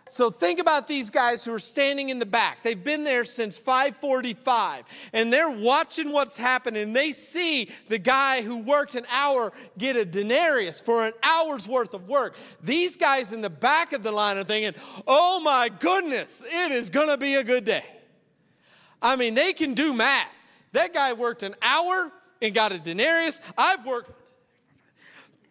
So 0.09 0.31
think 0.31 0.59
about 0.59 0.87
these 0.87 1.11
guys 1.11 1.45
who 1.45 1.53
are 1.53 1.59
standing 1.59 2.09
in 2.09 2.17
the 2.17 2.25
back. 2.25 2.63
They've 2.63 2.83
been 2.83 3.03
there 3.03 3.23
since 3.23 3.59
545 3.59 4.83
and 5.13 5.31
they're 5.31 5.51
watching 5.51 6.11
what's 6.11 6.35
happening. 6.35 6.93
They 6.93 7.11
see 7.11 7.69
the 7.89 7.99
guy 7.99 8.41
who 8.41 8.57
worked 8.57 8.95
an 8.95 9.05
hour 9.11 9.53
get 9.77 9.95
a 9.95 10.05
denarius 10.05 10.81
for 10.81 11.05
an 11.05 11.13
hour's 11.21 11.67
worth 11.67 11.93
of 11.93 12.07
work. 12.07 12.35
These 12.63 12.97
guys 12.97 13.31
in 13.31 13.41
the 13.41 13.51
back 13.51 13.93
of 13.93 14.01
the 14.01 14.11
line 14.11 14.37
are 14.37 14.43
thinking, 14.43 14.81
oh 15.07 15.39
my 15.41 15.69
goodness, 15.69 16.43
it 16.43 16.71
is 16.71 16.89
going 16.89 17.09
to 17.09 17.17
be 17.17 17.35
a 17.35 17.43
good 17.43 17.65
day. 17.65 17.85
I 19.01 19.15
mean, 19.15 19.35
they 19.35 19.53
can 19.53 19.75
do 19.75 19.93
math. 19.93 20.37
That 20.71 20.91
guy 20.91 21.13
worked 21.13 21.43
an 21.43 21.55
hour 21.61 22.11
and 22.41 22.53
got 22.55 22.71
a 22.71 22.79
denarius. 22.79 23.39
I've 23.55 23.85
worked 23.85 24.11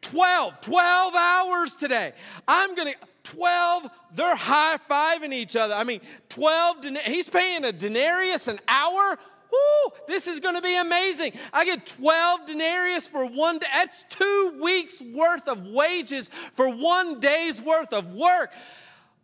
12, 0.02 0.60
12 0.60 1.14
hours 1.14 1.74
today. 1.74 2.12
I'm 2.46 2.74
going 2.74 2.92
to, 2.92 2.98
12, 3.28 3.90
they're 4.14 4.36
high 4.36 4.78
fiving 4.90 5.32
each 5.32 5.54
other. 5.56 5.74
I 5.74 5.84
mean, 5.84 6.00
12, 6.30 6.84
he's 7.04 7.28
paying 7.28 7.64
a 7.64 7.72
denarius 7.72 8.48
an 8.48 8.58
hour. 8.66 9.18
Whoo, 9.52 9.92
this 10.06 10.26
is 10.26 10.40
going 10.40 10.54
to 10.54 10.62
be 10.62 10.76
amazing. 10.76 11.32
I 11.52 11.64
get 11.64 11.86
12 11.86 12.46
denarius 12.46 13.08
for 13.08 13.26
one 13.26 13.58
day. 13.58 13.66
That's 13.72 14.04
two 14.04 14.58
weeks 14.62 15.02
worth 15.02 15.46
of 15.48 15.66
wages 15.66 16.30
for 16.54 16.68
one 16.74 17.20
day's 17.20 17.60
worth 17.60 17.92
of 17.92 18.14
work. 18.14 18.52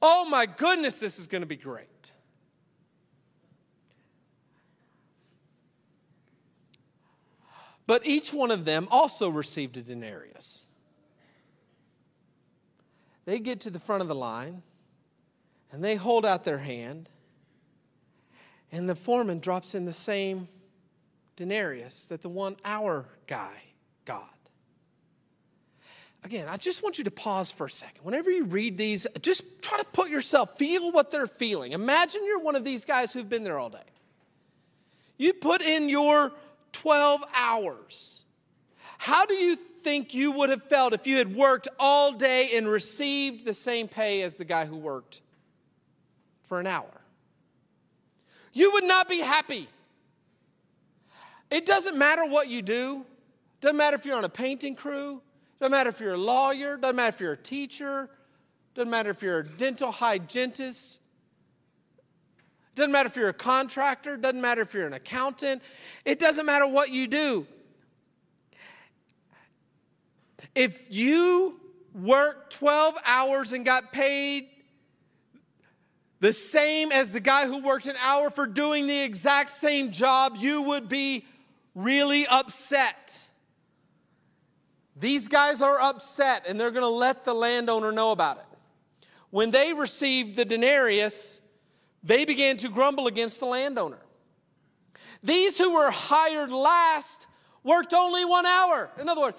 Oh 0.03 0.27
my 0.27 0.47
goodness, 0.47 1.01
this 1.01 1.19
is 1.19 1.27
going 1.27 1.43
to 1.43 1.47
be 1.47 1.57
great. 1.57 2.13
But 7.87 8.07
each 8.07 8.33
one 8.33 8.51
of 8.51 8.65
them 8.65 8.89
also 8.91 9.29
received 9.29 9.77
a 9.77 9.83
denarius. 9.83 10.64
They 13.25 13.39
get 13.39 13.61
to 13.61 13.71
the 13.71 13.81
front 13.81 14.03
of 14.03 14.09
the 14.09 14.15
line 14.15 14.63
and 15.73 15.83
they 15.83 15.97
hold 15.97 16.25
out 16.25 16.45
their 16.45 16.59
hand, 16.59 17.09
and 18.71 18.89
the 18.89 18.95
foreman 18.95 19.41
drops 19.41 19.75
in 19.75 19.85
the 19.85 19.93
same 19.93 20.47
denarius 21.37 22.07
that 22.07 22.23
the 22.23 22.29
one 22.29 22.57
hour 22.65 23.07
guy 23.27 23.61
got. 24.05 24.31
Again, 26.23 26.49
I 26.49 26.57
just 26.57 26.83
want 26.83 26.97
you 26.97 27.05
to 27.05 27.11
pause 27.11 27.53
for 27.53 27.67
a 27.67 27.71
second. 27.71 28.03
Whenever 28.03 28.31
you 28.31 28.45
read 28.45 28.79
these, 28.79 29.07
just 29.21 29.63
try 29.63 29.79
to 29.79 29.85
put 29.85 30.09
yourself, 30.09 30.57
feel 30.57 30.91
what 30.91 31.11
they're 31.11 31.27
feeling. 31.27 31.73
Imagine 31.73 32.25
you're 32.25 32.41
one 32.41 32.57
of 32.57 32.65
these 32.65 32.85
guys 32.85 33.13
who've 33.13 33.29
been 33.29 33.45
there 33.45 33.59
all 33.59 33.69
day. 33.69 33.79
You 35.19 35.35
put 35.35 35.61
in 35.61 35.89
your 35.89 36.33
12 36.73 37.23
hours. 37.37 38.24
How 39.05 39.27
do 39.27 39.35
you 39.35 39.55
think 39.55 40.15
you 40.15 40.33
would 40.33 40.49
have 40.49 40.63
felt 40.63 40.95
if 40.95 41.07
you 41.07 41.19
had 41.19 41.37
worked 41.37 41.69
all 41.79 42.13
day 42.15 42.57
and 42.57 42.67
received 42.67 43.45
the 43.45 43.53
same 43.53 43.87
pay 43.87 44.23
as 44.23 44.39
the 44.39 44.47
guy 44.47 44.65
who 44.65 44.79
worked 44.79 45.21
for 46.45 46.59
an 46.59 46.67
hour? 46.67 47.03
You 48.55 48.73
would 48.73 48.85
not 48.85 49.07
be 49.07 49.21
happy. 49.21 49.69
It 51.51 51.67
doesn't 51.67 51.99
matter 51.99 52.25
what 52.25 52.49
you 52.49 52.63
do. 52.63 53.05
Doesn't 53.61 53.77
matter 53.77 53.95
if 53.95 54.07
you're 54.07 54.17
on 54.17 54.25
a 54.25 54.31
painting 54.31 54.75
crew. 54.75 55.21
Doesn't 55.61 55.71
matter 55.71 55.91
if 55.91 56.01
you're 56.01 56.15
a 56.15 56.17
lawyer. 56.17 56.79
Doesn't 56.79 56.97
matter 56.97 57.15
if 57.15 57.21
you're 57.21 57.35
a 57.35 57.37
teacher. 57.37 58.09
doesn't 58.75 58.89
matter 58.89 59.11
if 59.11 59.23
you're 59.23 59.41
a 59.41 59.47
dental 59.47 59.93
hygienist, 59.93 61.03
doesn't 62.75 62.91
matter 62.91 63.09
if 63.09 63.17
you're 63.17 63.29
a 63.29 63.35
contractor, 63.35 64.17
doesn't 64.17 64.41
matter 64.41 64.63
if 64.63 64.73
you're 64.73 64.87
an 64.87 64.95
accountant, 64.95 65.61
it 66.07 66.19
doesn't 66.19 66.47
matter 66.47 66.67
what 66.67 66.91
you 66.91 67.07
do. 67.07 67.47
If 70.55 70.87
you 70.91 71.61
worked 71.95 72.53
12 72.55 72.95
hours 73.05 73.53
and 73.53 73.65
got 73.65 73.93
paid 73.93 74.49
the 76.21 76.33
same 76.33 76.91
as 76.91 77.13
the 77.13 77.21
guy 77.21 77.47
who 77.47 77.61
worked 77.61 77.87
an 77.87 77.97
hour 78.03 78.31
for 78.31 78.47
doing 78.47 78.87
the 78.87 79.03
exact 79.03 79.51
same 79.51 79.91
job, 79.91 80.37
you 80.39 80.63
would 80.63 80.89
be 80.89 81.27
really 81.75 82.27
upset. 82.27 83.29
These 84.97 85.29
guys 85.29 85.61
are 85.61 85.81
upset 85.81 86.47
and 86.49 86.59
they're 86.59 86.71
going 86.71 86.85
to 86.85 86.89
let 86.89 87.25
the 87.25 87.35
landowner 87.35 87.93
know 87.93 88.13
about 88.13 88.39
it. 88.39 88.45
When 89.31 89.51
they 89.51 89.73
received 89.73 90.37
the 90.37 90.45
denarius, 90.45 91.43
they 92.03 92.25
began 92.25 92.57
to 92.59 92.69
grumble 92.69 93.07
against 93.07 93.41
the 93.41 93.47
landowner. 93.47 93.99
These 95.23 95.59
who 95.59 95.75
were 95.75 95.91
hired 95.91 96.51
last 96.51 97.27
worked 97.65 97.93
only 97.93 98.25
one 98.25 98.47
hour. 98.47 98.91
In 99.01 99.09
other 99.09 99.23
words, 99.23 99.37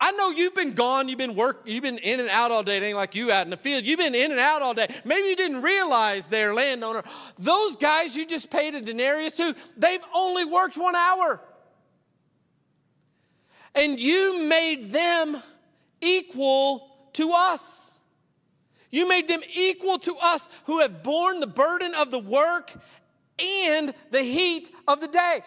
I 0.00 0.12
know 0.12 0.30
you've 0.30 0.54
been 0.54 0.72
gone, 0.72 1.08
you've 1.08 1.18
been 1.18 1.34
work, 1.34 1.62
you've 1.66 1.82
been 1.82 1.98
in 1.98 2.20
and 2.20 2.28
out 2.30 2.50
all 2.50 2.62
day. 2.62 2.78
It 2.78 2.82
ain't 2.82 2.96
like 2.96 3.14
you 3.14 3.30
out 3.30 3.46
in 3.46 3.50
the 3.50 3.56
field. 3.56 3.84
You've 3.84 3.98
been 3.98 4.14
in 4.14 4.30
and 4.30 4.40
out 4.40 4.62
all 4.62 4.72
day. 4.72 4.88
Maybe 5.04 5.28
you 5.28 5.36
didn't 5.36 5.60
realize 5.60 6.28
their 6.28 6.54
landowner. 6.54 7.02
Those 7.38 7.76
guys 7.76 8.16
you 8.16 8.24
just 8.24 8.50
paid 8.50 8.74
a 8.74 8.80
denarius 8.80 9.36
to, 9.36 9.54
they've 9.76 10.00
only 10.14 10.46
worked 10.46 10.78
one 10.78 10.96
hour. 10.96 11.40
And 13.74 14.00
you 14.00 14.42
made 14.42 14.90
them 14.90 15.36
equal 16.00 16.88
to 17.12 17.32
us. 17.32 18.00
You 18.90 19.06
made 19.06 19.28
them 19.28 19.42
equal 19.54 19.98
to 20.00 20.16
us 20.22 20.48
who 20.64 20.80
have 20.80 21.02
borne 21.02 21.40
the 21.40 21.46
burden 21.46 21.94
of 21.94 22.10
the 22.10 22.18
work 22.18 22.72
and 23.38 23.94
the 24.10 24.22
heat 24.22 24.70
of 24.88 25.00
the 25.00 25.08
day. 25.08 25.42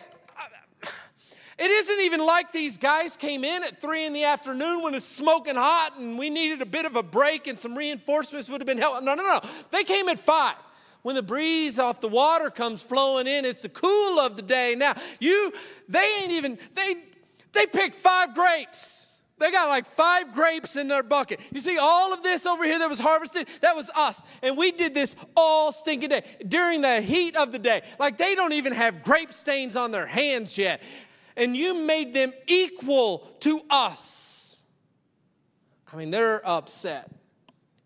It 1.57 1.69
isn't 1.69 1.99
even 2.01 2.25
like 2.25 2.51
these 2.51 2.77
guys 2.77 3.15
came 3.15 3.43
in 3.43 3.63
at 3.63 3.79
three 3.79 4.05
in 4.05 4.13
the 4.13 4.23
afternoon 4.23 4.81
when 4.81 4.95
it's 4.95 5.05
smoking 5.05 5.55
hot 5.55 5.97
and 5.99 6.17
we 6.17 6.29
needed 6.29 6.61
a 6.61 6.65
bit 6.65 6.85
of 6.85 6.95
a 6.95 7.03
break 7.03 7.47
and 7.47 7.57
some 7.57 7.77
reinforcements 7.77 8.49
would 8.49 8.59
have 8.59 8.67
been 8.67 8.79
helpful. 8.79 9.03
No, 9.03 9.13
no, 9.13 9.23
no. 9.23 9.39
They 9.71 9.83
came 9.83 10.09
at 10.09 10.19
five. 10.19 10.55
When 11.03 11.15
the 11.15 11.23
breeze 11.23 11.79
off 11.79 11.99
the 11.99 12.07
water 12.07 12.49
comes 12.49 12.81
flowing 12.81 13.27
in, 13.27 13.45
it's 13.45 13.61
the 13.63 13.69
cool 13.69 14.19
of 14.19 14.35
the 14.35 14.41
day. 14.41 14.73
Now, 14.75 14.95
you, 15.19 15.51
they 15.89 16.21
ain't 16.21 16.31
even, 16.31 16.57
they, 16.73 16.95
they 17.51 17.67
picked 17.67 17.95
five 17.95 18.33
grapes. 18.33 19.19
They 19.37 19.51
got 19.51 19.67
like 19.67 19.85
five 19.85 20.33
grapes 20.33 20.77
in 20.77 20.87
their 20.87 21.03
bucket. 21.03 21.39
You 21.51 21.59
see, 21.59 21.77
all 21.77 22.13
of 22.13 22.23
this 22.23 22.45
over 22.45 22.63
here 22.63 22.79
that 22.79 22.89
was 22.89 22.99
harvested, 22.99 23.47
that 23.61 23.75
was 23.75 23.89
us. 23.89 24.23
And 24.41 24.57
we 24.57 24.71
did 24.71 24.93
this 24.93 25.15
all 25.35 25.71
stinking 25.71 26.09
day 26.09 26.23
during 26.47 26.81
the 26.81 27.01
heat 27.01 27.35
of 27.35 27.51
the 27.51 27.59
day. 27.59 27.81
Like 27.99 28.17
they 28.17 28.35
don't 28.35 28.53
even 28.53 28.71
have 28.71 29.03
grape 29.03 29.33
stains 29.33 29.75
on 29.75 29.91
their 29.91 30.07
hands 30.07 30.57
yet. 30.57 30.81
And 31.35 31.55
you 31.55 31.73
made 31.73 32.13
them 32.13 32.33
equal 32.47 33.19
to 33.41 33.61
us. 33.69 34.63
I 35.91 35.95
mean, 35.97 36.11
they're 36.11 36.41
upset. 36.47 37.09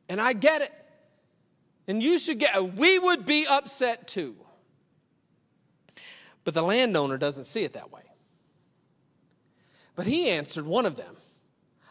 And 0.10 0.22
I 0.22 0.34
get 0.34 0.62
it. 0.62 0.74
And 1.88 2.02
you 2.02 2.20
should 2.20 2.40
get, 2.40 2.76
we 2.76 3.00
would 3.00 3.26
be 3.26 3.46
upset 3.48 4.08
too. 4.08 4.36
But 6.44 6.54
the 6.54 6.62
landowner 6.62 7.18
doesn't 7.18 7.46
see 7.46 7.64
it 7.64 7.74
that 7.74 7.92
way. 7.92 8.04
But 9.96 10.06
he 10.06 10.30
answered 10.30 10.66
one 10.66 10.86
of 10.86 10.96
them 10.96 11.18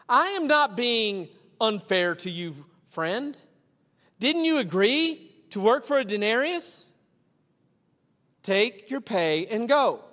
I 0.09 0.29
am 0.29 0.47
not 0.47 0.75
being 0.75 1.27
unfair 1.59 2.15
to 2.15 2.29
you, 2.29 2.65
friend. 2.89 3.37
Didn't 4.19 4.45
you 4.45 4.57
agree 4.57 5.31
to 5.51 5.59
work 5.59 5.85
for 5.85 5.99
a 5.99 6.05
denarius? 6.05 6.93
Take 8.41 8.89
your 8.89 9.01
pay 9.01 9.45
and 9.47 9.67
go. 9.67 10.03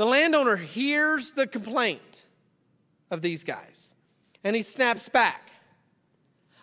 The 0.00 0.06
landowner 0.06 0.56
hears 0.56 1.32
the 1.32 1.46
complaint 1.46 2.24
of 3.10 3.20
these 3.20 3.44
guys 3.44 3.94
and 4.42 4.56
he 4.56 4.62
snaps 4.62 5.10
back. 5.10 5.50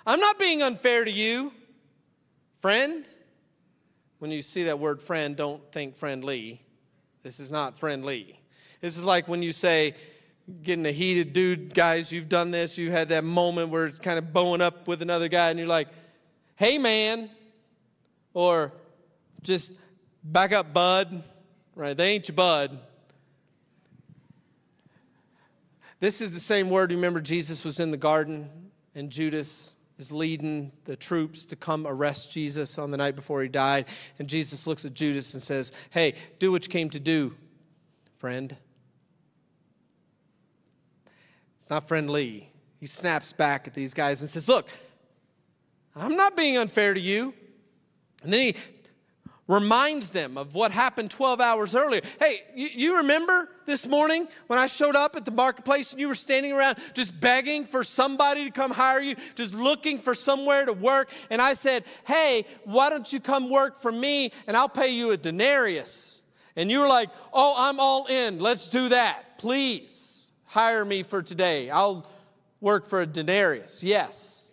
I'm 0.08 0.20
not 0.20 0.40
being 0.40 0.64
unfair 0.64 1.06
to 1.06 1.12
you, 1.12 1.54
friend. 2.58 3.08
When 4.18 4.32
you 4.32 4.42
see 4.42 4.64
that 4.64 4.80
word 4.80 5.04
friend, 5.04 5.36
don't 5.36 5.62
think 5.72 5.96
friendly. 5.96 6.64
This 7.22 7.40
is 7.40 7.52
not 7.52 7.78
friendly. 7.78 8.40
This 8.82 8.98
is 8.98 9.06
like 9.06 9.28
when 9.28 9.44
you 9.44 9.54
say, 9.54 9.94
getting 10.64 10.88
a 10.88 10.92
heated 10.92 11.32
dude, 11.32 11.76
guys, 11.76 12.12
you've 12.12 12.30
done 12.30 12.50
this. 12.50 12.76
You 12.76 12.90
had 12.90 13.10
that 13.10 13.24
moment 13.24 13.70
where 13.70 13.86
it's 13.86 14.00
kind 14.00 14.18
of 14.18 14.34
bowing 14.34 14.62
up 14.62 14.88
with 14.88 15.04
another 15.04 15.28
guy, 15.28 15.52
and 15.52 15.60
you're 15.60 15.68
like, 15.68 15.90
hey, 16.56 16.80
man, 16.80 17.30
or 18.34 18.74
just 19.44 19.74
back 20.24 20.54
up, 20.54 20.74
bud, 20.74 21.22
right? 21.76 21.96
They 21.96 22.14
ain't 22.14 22.28
your 22.28 22.36
bud. 22.36 22.80
This 26.00 26.22
is 26.22 26.34
the 26.34 26.40
same 26.40 26.70
word. 26.70 26.92
Remember, 26.92 27.20
Jesus 27.22 27.64
was 27.64 27.80
in 27.80 27.92
the 27.92 27.98
garden, 27.98 28.50
and 28.94 29.10
Judas 29.10 29.76
is 29.98 30.12
leading 30.12 30.72
the 30.86 30.96
troops 30.96 31.44
to 31.46 31.56
come 31.56 31.88
arrest 31.88 32.32
Jesus 32.32 32.78
on 32.78 32.92
the 32.92 32.98
night 32.98 33.16
before 33.16 33.42
he 33.42 33.48
died. 33.48 33.86
And 34.20 34.30
Jesus 34.30 34.68
looks 34.68 34.86
at 34.86 34.94
Judas 34.94 35.34
and 35.34 35.42
says, 35.42 35.72
Hey, 35.90 36.14
do 36.40 36.52
what 36.52 36.66
you 36.66 36.72
came 36.72 36.90
to 36.92 37.00
do, 37.00 37.34
friend. 38.18 38.56
It's 41.60 41.70
not 41.70 41.88
friendly. 41.88 42.50
He 42.80 42.86
snaps 42.86 43.34
back 43.34 43.68
at 43.68 43.74
these 43.74 43.94
guys 43.94 44.22
and 44.22 44.30
says, 44.30 44.48
Look, 44.48 44.70
I'm 45.96 46.16
not 46.16 46.38
being 46.38 46.58
unfair 46.58 46.94
to 46.94 47.00
you. 47.00 47.34
And 48.24 48.32
then 48.32 48.40
he 48.40 48.56
reminds 49.48 50.12
them 50.12 50.38
of 50.38 50.54
what 50.54 50.72
happened 50.72 51.10
12 51.10 51.40
hours 51.40 51.74
earlier. 51.74 52.02
Hey, 52.20 52.42
you, 52.54 52.70
you, 52.74 52.98
remember 52.98 53.50
this 53.66 53.88
morning 53.88 54.28
when 54.48 54.60
I 54.60 54.68
showed 54.68 54.96
up 54.96 55.16
at 55.16 55.24
the 55.26 55.32
marketplace 55.32 55.94
and 55.94 56.02
you 56.02 56.08
were 56.08 56.16
standing 56.16 56.52
around 56.52 56.78
just 56.94 57.20
begging 57.20 57.66
for 57.66 57.84
somebody 57.84 58.46
to 58.46 58.52
come 58.52 58.72
hire 58.72 59.00
you, 59.00 59.16
just 59.36 59.54
looking 59.54 60.00
for 60.00 60.14
somewhere 60.14 60.66
to 60.66 60.74
work? 60.74 61.12
And 61.30 61.42
I 61.42 61.54
said, 61.54 61.86
Hey, 62.06 62.46
why 62.66 62.90
don't 62.90 63.12
you 63.12 63.20
come 63.20 63.50
work 63.50 63.82
for 63.82 63.92
me 63.92 64.32
and 64.48 64.58
I'll 64.58 64.70
pay 64.70 64.90
you 64.90 65.12
a 65.12 65.18
denarius? 65.18 66.22
And 66.56 66.70
you 66.70 66.80
were 66.80 66.88
like, 66.88 67.10
Oh, 67.32 67.56
I'm 67.58 67.80
all 67.80 68.06
in. 68.08 68.40
Let's 68.40 68.68
do 68.68 68.90
that, 68.90 69.40
please 69.40 70.32
hire 70.46 70.84
me 70.84 71.04
for 71.04 71.22
today. 71.24 71.70
I'll 71.70 72.10
work 72.60 72.88
for 72.88 73.02
a 73.02 73.06
denarius. 73.06 73.82
Yes. 73.82 74.52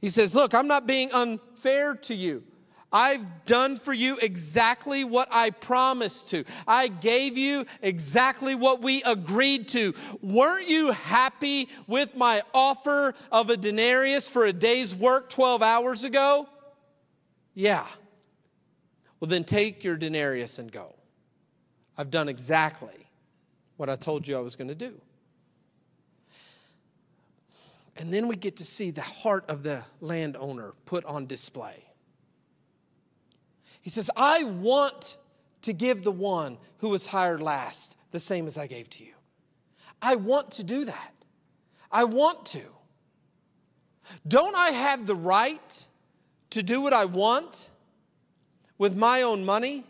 He 0.00 0.08
says, 0.08 0.34
Look, 0.34 0.54
I'm 0.54 0.68
not 0.68 0.86
being 0.86 1.12
unfair 1.12 1.96
to 1.96 2.14
you. 2.14 2.44
I've 2.92 3.46
done 3.46 3.76
for 3.76 3.92
you 3.92 4.18
exactly 4.20 5.04
what 5.04 5.28
I 5.30 5.50
promised 5.50 6.30
to. 6.30 6.44
I 6.66 6.88
gave 6.88 7.38
you 7.38 7.66
exactly 7.82 8.54
what 8.54 8.82
we 8.82 9.02
agreed 9.04 9.68
to. 9.68 9.94
Weren't 10.22 10.68
you 10.68 10.90
happy 10.90 11.68
with 11.86 12.16
my 12.16 12.42
offer 12.52 13.14
of 13.30 13.48
a 13.48 13.56
denarius 13.56 14.28
for 14.28 14.44
a 14.44 14.52
day's 14.52 14.94
work 14.94 15.30
12 15.30 15.62
hours 15.62 16.02
ago? 16.02 16.48
Yeah. 17.54 17.86
Well, 19.20 19.28
then 19.28 19.44
take 19.44 19.84
your 19.84 19.96
denarius 19.96 20.58
and 20.58 20.72
go. 20.72 20.94
I've 21.96 22.10
done 22.10 22.28
exactly 22.28 23.06
what 23.76 23.88
I 23.88 23.96
told 23.96 24.26
you 24.26 24.36
I 24.36 24.40
was 24.40 24.56
going 24.56 24.68
to 24.68 24.74
do. 24.74 25.00
And 27.96 28.12
then 28.12 28.26
we 28.26 28.36
get 28.36 28.56
to 28.56 28.64
see 28.64 28.90
the 28.90 29.02
heart 29.02 29.44
of 29.48 29.62
the 29.62 29.84
landowner 30.00 30.72
put 30.86 31.04
on 31.04 31.26
display. 31.26 31.84
He 33.80 33.90
says, 33.90 34.10
I 34.16 34.44
want 34.44 35.16
to 35.62 35.72
give 35.72 36.02
the 36.02 36.12
one 36.12 36.58
who 36.78 36.88
was 36.88 37.06
hired 37.06 37.40
last 37.40 37.96
the 38.10 38.20
same 38.20 38.46
as 38.46 38.58
I 38.58 38.66
gave 38.66 38.90
to 38.90 39.04
you. 39.04 39.12
I 40.02 40.16
want 40.16 40.52
to 40.52 40.64
do 40.64 40.84
that. 40.86 41.14
I 41.92 42.04
want 42.04 42.46
to. 42.46 42.62
Don't 44.26 44.56
I 44.56 44.70
have 44.70 45.06
the 45.06 45.14
right 45.14 45.84
to 46.50 46.62
do 46.62 46.80
what 46.80 46.92
I 46.92 47.04
want 47.04 47.70
with 48.78 48.96
my 48.96 49.22
own 49.22 49.44
money? 49.44 49.84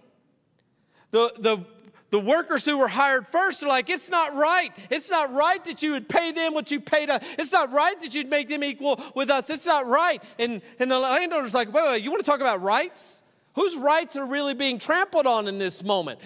The, 1.12 1.32
the 1.38 1.64
the 2.10 2.18
workers 2.18 2.64
who 2.64 2.76
were 2.76 2.88
hired 2.88 3.26
first 3.26 3.62
are 3.62 3.68
like, 3.68 3.88
it's 3.88 4.10
not 4.10 4.34
right. 4.34 4.70
It's 4.90 5.10
not 5.10 5.32
right 5.32 5.64
that 5.64 5.82
you 5.82 5.92
would 5.92 6.08
pay 6.08 6.32
them 6.32 6.54
what 6.54 6.70
you 6.70 6.80
paid 6.80 7.08
us. 7.08 7.24
It's 7.38 7.52
not 7.52 7.72
right 7.72 7.98
that 8.00 8.14
you'd 8.14 8.28
make 8.28 8.48
them 8.48 8.64
equal 8.64 9.00
with 9.14 9.30
us. 9.30 9.48
It's 9.48 9.66
not 9.66 9.86
right. 9.86 10.20
And, 10.38 10.60
and 10.80 10.90
the 10.90 10.98
landowner's 10.98 11.54
like, 11.54 11.72
wait, 11.72 11.84
wait, 11.84 12.02
you 12.02 12.10
want 12.10 12.24
to 12.24 12.28
talk 12.28 12.40
about 12.40 12.62
rights? 12.62 13.22
Whose 13.60 13.76
rights 13.76 14.16
are 14.16 14.26
really 14.26 14.54
being 14.54 14.78
trampled 14.78 15.26
on 15.26 15.46
in 15.46 15.58
this 15.58 15.84
moment? 15.84 16.18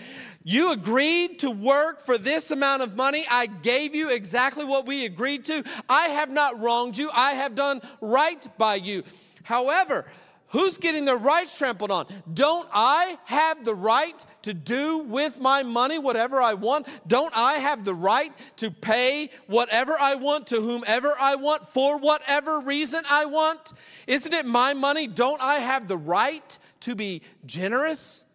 You 0.45 0.71
agreed 0.71 1.41
to 1.41 1.51
work 1.51 2.01
for 2.01 2.17
this 2.17 2.53
amount 2.53 2.83
of 2.83 2.95
money. 2.95 3.25
I 3.29 3.47
gave 3.47 3.93
you 3.93 4.13
exactly 4.13 4.65
what 4.65 4.87
we 4.87 5.05
agreed 5.05 5.45
to. 5.47 5.65
I 5.89 6.03
have 6.11 6.31
not 6.31 6.61
wronged 6.61 6.97
you. 6.97 7.11
I 7.13 7.33
have 7.33 7.57
done 7.57 7.83
right 8.01 8.47
by 8.57 8.77
you. 8.77 9.03
However, 9.43 10.07
Who's 10.49 10.79
getting 10.79 11.05
their 11.05 11.17
rights 11.17 11.59
trampled 11.59 11.91
on? 11.91 12.07
Don't 12.33 12.69
I 12.73 13.19
have 13.25 13.65
the 13.65 13.75
right 13.75 14.25
to 14.43 14.55
do 14.55 14.99
with 14.99 15.41
my 15.41 15.65
money 15.65 15.99
whatever 15.99 16.41
I 16.41 16.55
want? 16.55 16.87
Don't 17.09 17.37
I 17.37 17.55
have 17.55 17.83
the 17.83 17.95
right 17.95 18.33
to 18.59 18.71
pay 18.71 19.31
whatever 19.49 19.97
I 20.01 20.15
want 20.15 20.47
to 20.49 20.61
whomever 20.61 21.13
I 21.21 21.35
want 21.35 21.67
for 21.71 21.99
whatever 21.99 22.61
reason 22.61 23.03
I 23.11 23.25
want? 23.25 23.73
Isn't 24.07 24.33
it 24.33 24.47
my 24.47 24.75
money? 24.75 25.09
Don't 25.09 25.43
I 25.43 25.55
have 25.55 25.89
the 25.89 25.97
right 25.97 26.57
to 26.85 26.95
be 26.95 27.23
generous 27.47 28.27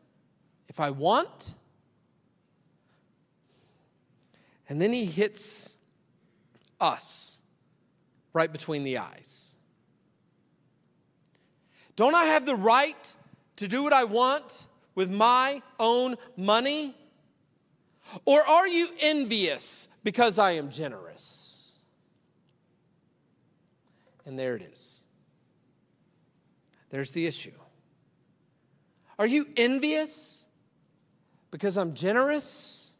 if 0.67 0.79
I 0.79 0.89
want? 0.89 1.53
And 4.67 4.81
then 4.81 4.91
he 4.91 5.05
hits 5.05 5.77
us 6.81 7.41
right 8.33 8.51
between 8.51 8.83
the 8.83 8.97
eyes. 8.97 9.55
Don't 11.95 12.15
I 12.15 12.25
have 12.25 12.45
the 12.45 12.55
right 12.55 13.15
to 13.57 13.67
do 13.67 13.83
what 13.83 13.93
I 13.93 14.05
want 14.05 14.67
with 14.95 15.11
my 15.11 15.61
own 15.79 16.15
money? 16.35 16.95
Or 18.25 18.41
are 18.41 18.67
you 18.67 18.89
envious 18.99 19.87
because 20.03 20.39
I 20.39 20.51
am 20.51 20.71
generous? 20.71 21.77
And 24.25 24.39
there 24.39 24.55
it 24.55 24.63
is. 24.63 25.03
There's 26.89 27.11
the 27.11 27.27
issue. 27.27 27.51
Are 29.19 29.27
you 29.27 29.45
envious 29.57 30.47
because 31.51 31.77
I'm 31.77 31.93
generous? 31.93 32.95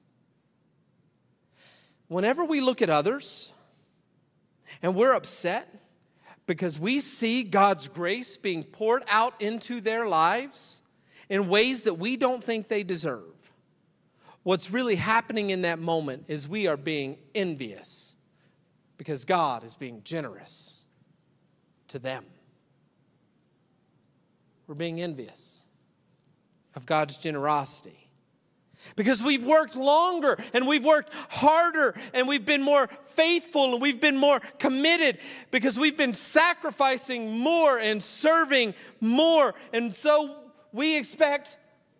Whenever 2.10 2.44
we 2.44 2.60
look 2.60 2.82
at 2.82 2.90
others 2.90 3.54
and 4.84 4.96
we're 4.96 5.14
upset, 5.14 5.74
because 6.46 6.78
we 6.78 7.00
see 7.00 7.44
God's 7.44 7.88
grace 7.88 8.36
being 8.36 8.64
poured 8.64 9.04
out 9.08 9.42
into 9.42 9.80
their 9.80 10.08
lives 10.08 10.82
in 11.30 11.48
ways 11.48 11.84
that 11.84 11.94
we 11.94 12.18
don't 12.18 12.44
think 12.44 12.68
they 12.68 12.84
deserve. 12.84 13.52
What's 14.44 14.72
really 14.72 14.96
happening 14.96 15.52
in 15.52 15.62
that 15.62 15.80
moment 15.80 16.26
is 16.28 16.50
we 16.50 16.66
are 16.66 16.76
being 16.76 17.18
envious 17.36 18.16
because 18.98 19.26
God 19.26 19.64
is 19.64 19.76
being 19.76 20.02
generous 20.04 20.86
to 21.90 22.00
them. 22.00 22.26
We're 24.66 24.76
being 24.76 25.02
envious 25.02 25.59
of 26.76 26.86
God's 26.86 27.18
generosity. 27.18 28.10
Because 28.96 29.22
we've 29.22 29.46
worked 29.46 29.76
longer 29.76 30.38
and 30.54 30.68
we've 30.68 30.86
worked 30.86 31.14
harder 31.30 31.94
and 32.14 32.28
we've 32.28 32.46
been 32.46 32.62
more 32.62 32.88
faithful 33.06 33.74
and 33.74 33.82
we've 33.82 34.00
been 34.00 34.18
more 34.18 34.40
committed 34.58 35.18
because 35.52 35.78
we've 35.78 35.98
been 35.98 36.14
sacrificing 36.14 37.38
more 37.40 37.78
and 37.78 38.02
serving 38.02 38.74
more. 39.02 39.54
And 39.74 39.94
so 39.94 40.36
we 40.72 40.98
expect 40.98 41.58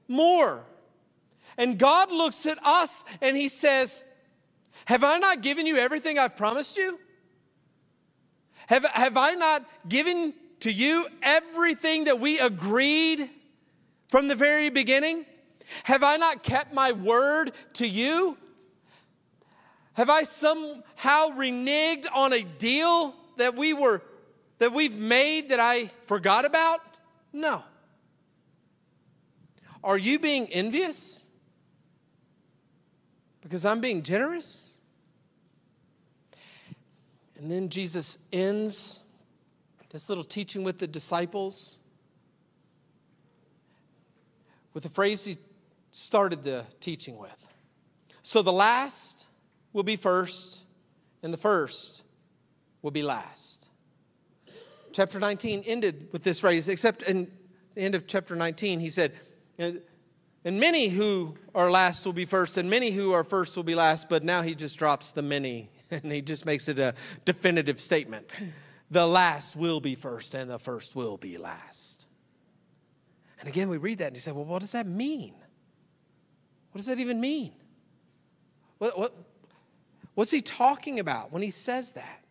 more. 0.08 0.64
And 1.58 1.78
God 1.78 2.12
looks 2.12 2.46
at 2.46 2.58
us 2.66 3.04
and 3.22 3.36
He 3.36 3.50
says, 3.50 4.04
Have 4.86 5.04
I 5.04 5.18
not 5.18 5.42
given 5.42 5.66
you 5.66 5.76
everything 5.76 6.18
I've 6.18 6.38
promised 6.38 6.78
you? 6.78 6.98
Have, 8.68 8.86
have 8.86 9.18
I 9.18 9.34
not 9.34 9.66
given 9.90 10.34
to 10.62 10.72
you 10.72 11.08
everything 11.22 12.06
that 12.06 12.20
we 12.20 12.40
agreed 12.40 13.30
from 14.10 14.28
the 14.28 14.36
very 14.36 14.70
beginning? 14.70 15.26
Have 15.84 16.04
I 16.04 16.18
not 16.18 16.44
kept 16.44 16.74
my 16.74 16.92
word 16.92 17.52
to 17.74 17.88
you? 17.88 18.38
Have 19.94 20.10
I 20.10 20.24
somehow 20.24 21.30
reneged 21.30 22.06
on 22.14 22.34
a 22.34 22.42
deal 22.42 23.16
that 23.38 23.56
we 23.56 23.74
were 23.74 24.02
that 24.58 24.74
we've 24.74 24.98
made 24.98 25.50
that 25.50 25.60
I 25.60 25.88
forgot 26.04 26.44
about? 26.46 26.82
No. 27.32 27.64
Are 29.84 29.98
you 29.98 30.20
being 30.20 30.48
envious? 30.48 31.26
Because 33.42 33.66
I'm 33.66 33.80
being 33.80 34.04
generous? 34.04 34.80
And 37.38 37.50
then 37.50 37.70
Jesus 37.70 38.18
ends 38.34 39.00
this 39.90 40.10
little 40.10 40.26
teaching 40.26 40.64
with 40.64 40.78
the 40.78 40.88
disciples 40.88 41.80
with 44.74 44.84
the 44.84 44.90
phrase 44.90 45.24
he 45.26 45.38
started 45.92 46.44
the 46.44 46.66
teaching 46.80 47.18
with. 47.18 47.54
So 48.22 48.42
the 48.42 48.54
last 48.54 49.28
will 49.74 49.84
be 49.84 49.96
first, 49.96 50.64
and 51.24 51.34
the 51.34 51.38
first 51.38 52.04
will 52.82 52.92
be 52.92 53.04
last. 53.04 53.68
Chapter 54.92 55.20
19 55.20 55.64
ended 55.66 56.10
with 56.12 56.24
this 56.24 56.40
phrase, 56.40 56.68
except 56.68 57.04
in 57.04 57.32
the 57.76 57.82
end 57.82 57.96
of 57.96 58.08
chapter 58.08 58.36
19, 58.36 58.80
he 58.80 58.90
said, 58.90 59.14
And 59.58 59.82
many 60.46 60.90
who 60.90 61.36
are 61.54 61.72
last 61.72 62.06
will 62.06 62.14
be 62.14 62.26
first, 62.26 62.58
and 62.58 62.70
many 62.70 62.92
who 62.92 63.14
are 63.14 63.24
first 63.24 63.56
will 63.56 63.64
be 63.64 63.76
last. 63.76 64.10
But 64.10 64.24
now 64.24 64.42
he 64.42 64.56
just 64.56 64.78
drops 64.78 65.12
the 65.12 65.22
many, 65.22 65.70
and 65.92 66.12
he 66.12 66.22
just 66.22 66.46
makes 66.46 66.68
it 66.68 66.80
a 66.80 66.94
definitive 67.26 67.80
statement. 67.80 68.30
The 68.92 69.08
last 69.08 69.56
will 69.56 69.80
be 69.80 69.96
first, 69.96 70.34
and 70.34 70.50
the 70.50 70.60
first 70.60 70.96
will 70.96 71.18
be 71.18 71.38
last. 71.38 71.89
And 73.40 73.48
again, 73.48 73.70
we 73.70 73.78
read 73.78 74.00
that, 74.00 74.08
and 74.08 74.16
you 74.16 74.20
say, 74.20 74.32
Well, 74.32 74.46
what 74.46 74.62
does 74.62 74.74
that 74.74 74.86
mean? 74.86 75.34
What 76.72 76.80
does 76.80 76.86
that 76.88 77.00
even 77.00 77.20
mean? 77.20 77.54
What, 78.78 78.98
what, 78.98 79.14
what's 80.16 80.32
he 80.32 80.42
talking 80.42 81.00
about 81.00 81.32
when 81.32 81.42
he 81.42 81.52
says 81.52 81.94
that? 81.94 82.24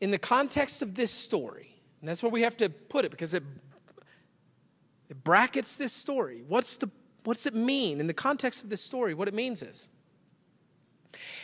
In 0.00 0.10
the 0.10 0.18
context 0.18 0.82
of 0.82 0.94
this 0.94 1.10
story, 1.10 1.76
and 2.00 2.08
that's 2.08 2.22
where 2.22 2.32
we 2.32 2.42
have 2.42 2.56
to 2.56 2.68
put 2.68 3.04
it 3.04 3.10
because 3.10 3.34
it, 3.34 3.44
it 5.08 5.22
brackets 5.22 5.76
this 5.76 5.92
story. 5.92 6.42
What's 6.48 6.76
the, 6.76 6.90
what 7.24 7.34
does 7.34 7.46
it 7.46 7.54
mean? 7.54 8.00
In 8.00 8.08
the 8.08 8.14
context 8.14 8.64
of 8.64 8.70
this 8.70 8.82
story, 8.82 9.14
what 9.14 9.28
it 9.28 9.34
means 9.34 9.62
is 9.62 9.88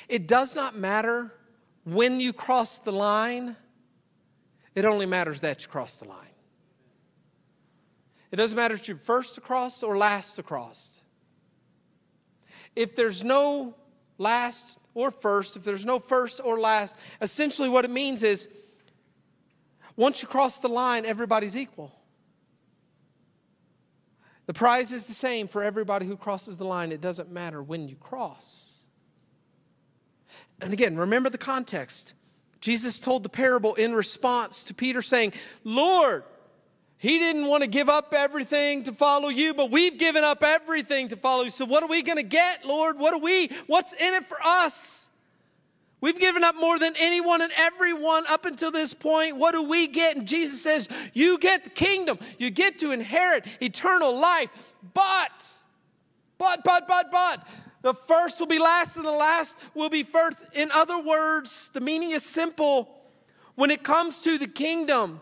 it 0.09 0.27
does 0.27 0.57
not 0.57 0.77
matter 0.77 1.33
when 1.85 2.21
you 2.21 2.33
cross 2.33 2.79
the 2.79 2.93
line, 2.93 3.57
it 4.75 4.85
only 4.85 5.07
matters 5.07 5.41
that 5.41 5.63
you 5.63 5.69
cross 5.69 5.99
the 5.99 6.09
line. 6.09 6.28
It 8.31 8.37
doesn't 8.37 8.57
matter 8.57 8.75
if 8.75 8.89
you're 8.89 8.97
first 8.97 9.35
to 9.37 9.41
cross 9.41 9.83
or 9.83 9.97
last 9.97 10.37
to 10.37 10.43
cross 10.43 10.99
if 12.79 12.95
there's 12.95 13.25
no 13.25 13.75
last 14.19 14.79
or 14.95 15.11
first, 15.11 15.57
if 15.57 15.65
there's 15.65 15.85
no 15.85 15.99
first 15.99 16.41
or 16.45 16.61
last, 16.61 16.97
essentially 17.21 17.69
what 17.69 17.85
it 17.85 17.91
means 17.91 18.23
is 18.23 18.49
once 19.97 20.23
you 20.23 20.29
cross 20.29 20.61
the 20.61 20.69
line, 20.69 21.05
everybody's 21.05 21.57
equal. 21.57 21.93
The 24.47 24.55
prize 24.55 24.93
is 24.93 25.09
the 25.09 25.13
same 25.13 25.49
for 25.49 25.65
everybody 25.65 26.07
who 26.07 26.17
crosses 26.17 26.57
the 26.57 26.65
line. 26.65 26.93
It 26.93 27.01
doesn't 27.01 27.33
matter 27.33 27.61
when 27.61 27.89
you 27.89 27.97
cross. 27.97 28.85
And 30.61 30.73
again, 30.73 30.97
remember 30.97 31.31
the 31.31 31.37
context. 31.37 32.15
Jesus 32.61 33.01
told 33.01 33.25
the 33.25 33.29
parable 33.29 33.75
in 33.75 33.93
response 33.93 34.63
to 34.65 34.75
Peter 34.75 35.03
saying, 35.03 35.33
Lord, 35.65 36.23
he 36.99 37.21
didn't 37.21 37.47
want 37.47 37.63
to 37.63 37.69
give 37.69 37.89
up 37.89 38.13
everything 38.13 38.83
to 38.83 38.93
follow 38.93 39.29
you, 39.29 39.55
but 39.55 39.71
we've 39.71 39.97
given 39.99 40.25
up 40.25 40.43
everything 40.43 41.07
to 41.09 41.17
follow 41.17 41.45
you. 41.45 41.51
So 41.51 41.65
what 41.65 41.85
are 41.85 41.89
we 41.89 42.03
going 42.03 42.17
to 42.17 42.25
get, 42.25 42.65
Lord? 42.65 42.99
What 42.99 43.15
are 43.15 43.21
we? 43.21 43.51
What's 43.69 43.93
in 43.93 44.15
it 44.15 44.25
for 44.25 44.37
us? 44.45 45.09
We've 46.01 46.19
given 46.19 46.43
up 46.43 46.57
more 46.57 46.79
than 46.79 46.95
anyone 46.99 47.41
and 47.41 47.53
everyone 47.57 48.25
up 48.29 48.45
until 48.45 48.73
this 48.73 48.95
point. 48.95 49.37
What 49.37 49.53
do 49.53 49.63
we 49.63 49.87
get? 49.87 50.17
And 50.17 50.27
Jesus 50.27 50.61
says, 50.61 50.89
You 51.13 51.39
get 51.39 51.65
the 51.65 51.71
kingdom. 51.71 52.19
You 52.37 52.51
get 52.51 52.79
to 52.79 52.91
inherit 52.91 53.47
eternal 53.61 54.17
life. 54.17 54.51
But, 54.93 55.31
but, 56.37 56.63
but, 56.65 56.89
but, 56.89 57.11
but, 57.13 57.47
the 57.83 57.95
first 57.95 58.41
will 58.41 58.47
be 58.47 58.59
last 58.59 58.97
and 58.97 59.05
the 59.05 59.13
last 59.13 59.59
will 59.75 59.89
be 59.89 60.03
first. 60.03 60.45
In 60.53 60.71
other 60.73 61.01
words, 61.01 61.71
the 61.73 61.81
meaning 61.81 62.11
is 62.11 62.25
simple. 62.25 62.89
When 63.55 63.71
it 63.71 63.83
comes 63.83 64.21
to 64.23 64.39
the 64.39 64.47
kingdom, 64.47 65.21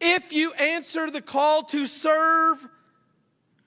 if 0.00 0.32
you 0.32 0.52
answer 0.54 1.10
the 1.10 1.20
call 1.20 1.62
to 1.64 1.86
serve 1.86 2.66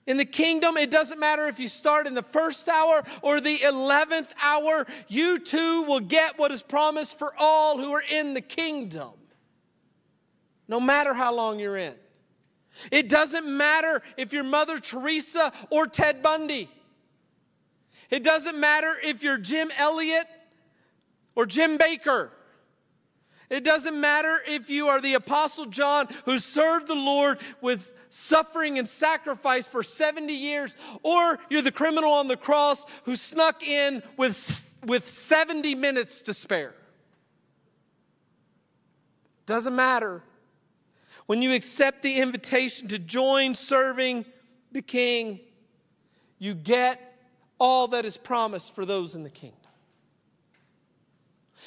in 0.06 0.16
the 0.16 0.24
kingdom, 0.24 0.76
it 0.76 0.90
doesn't 0.90 1.18
matter 1.18 1.46
if 1.46 1.58
you 1.58 1.68
start 1.68 2.06
in 2.06 2.14
the 2.14 2.22
first 2.22 2.68
hour 2.68 3.02
or 3.22 3.40
the 3.40 3.56
11th 3.56 4.32
hour, 4.42 4.86
you 5.08 5.38
too 5.38 5.84
will 5.84 6.00
get 6.00 6.38
what 6.38 6.52
is 6.52 6.62
promised 6.62 7.18
for 7.18 7.32
all 7.38 7.78
who 7.78 7.90
are 7.92 8.02
in 8.12 8.34
the 8.34 8.40
kingdom, 8.40 9.12
no 10.68 10.78
matter 10.78 11.14
how 11.14 11.34
long 11.34 11.58
you're 11.58 11.76
in. 11.76 11.94
It 12.90 13.08
doesn't 13.08 13.46
matter 13.46 14.02
if 14.16 14.32
you're 14.32 14.44
Mother 14.44 14.78
Teresa 14.78 15.52
or 15.70 15.86
Ted 15.86 16.22
Bundy. 16.22 16.68
It 18.10 18.22
doesn't 18.22 18.58
matter 18.58 18.92
if 19.02 19.22
you're 19.22 19.38
Jim 19.38 19.70
Elliot 19.78 20.26
or 21.34 21.46
Jim 21.46 21.78
Bakker. 21.78 22.30
It 23.50 23.64
doesn't 23.64 23.98
matter 24.00 24.38
if 24.46 24.70
you 24.70 24.88
are 24.88 25.00
the 25.00 25.14
Apostle 25.14 25.66
John 25.66 26.08
who 26.24 26.38
served 26.38 26.86
the 26.86 26.94
Lord 26.94 27.38
with 27.60 27.94
suffering 28.08 28.78
and 28.78 28.88
sacrifice 28.88 29.66
for 29.66 29.82
70 29.82 30.32
years, 30.32 30.76
or 31.02 31.38
you're 31.50 31.62
the 31.62 31.72
criminal 31.72 32.12
on 32.12 32.28
the 32.28 32.36
cross 32.36 32.86
who 33.04 33.16
snuck 33.16 33.62
in 33.62 34.02
with, 34.16 34.76
with 34.86 35.08
70 35.08 35.74
minutes 35.74 36.22
to 36.22 36.34
spare. 36.34 36.74
Doesn't 39.46 39.76
matter. 39.76 40.22
when 41.26 41.42
you 41.42 41.52
accept 41.54 42.02
the 42.02 42.20
invitation 42.20 42.88
to 42.88 42.98
join 42.98 43.54
serving 43.54 44.24
the 44.72 44.82
king, 44.82 45.40
you 46.38 46.54
get 46.54 47.00
all 47.58 47.88
that 47.88 48.04
is 48.04 48.16
promised 48.16 48.74
for 48.74 48.84
those 48.84 49.14
in 49.14 49.22
the 49.22 49.30
kingdom. 49.30 49.58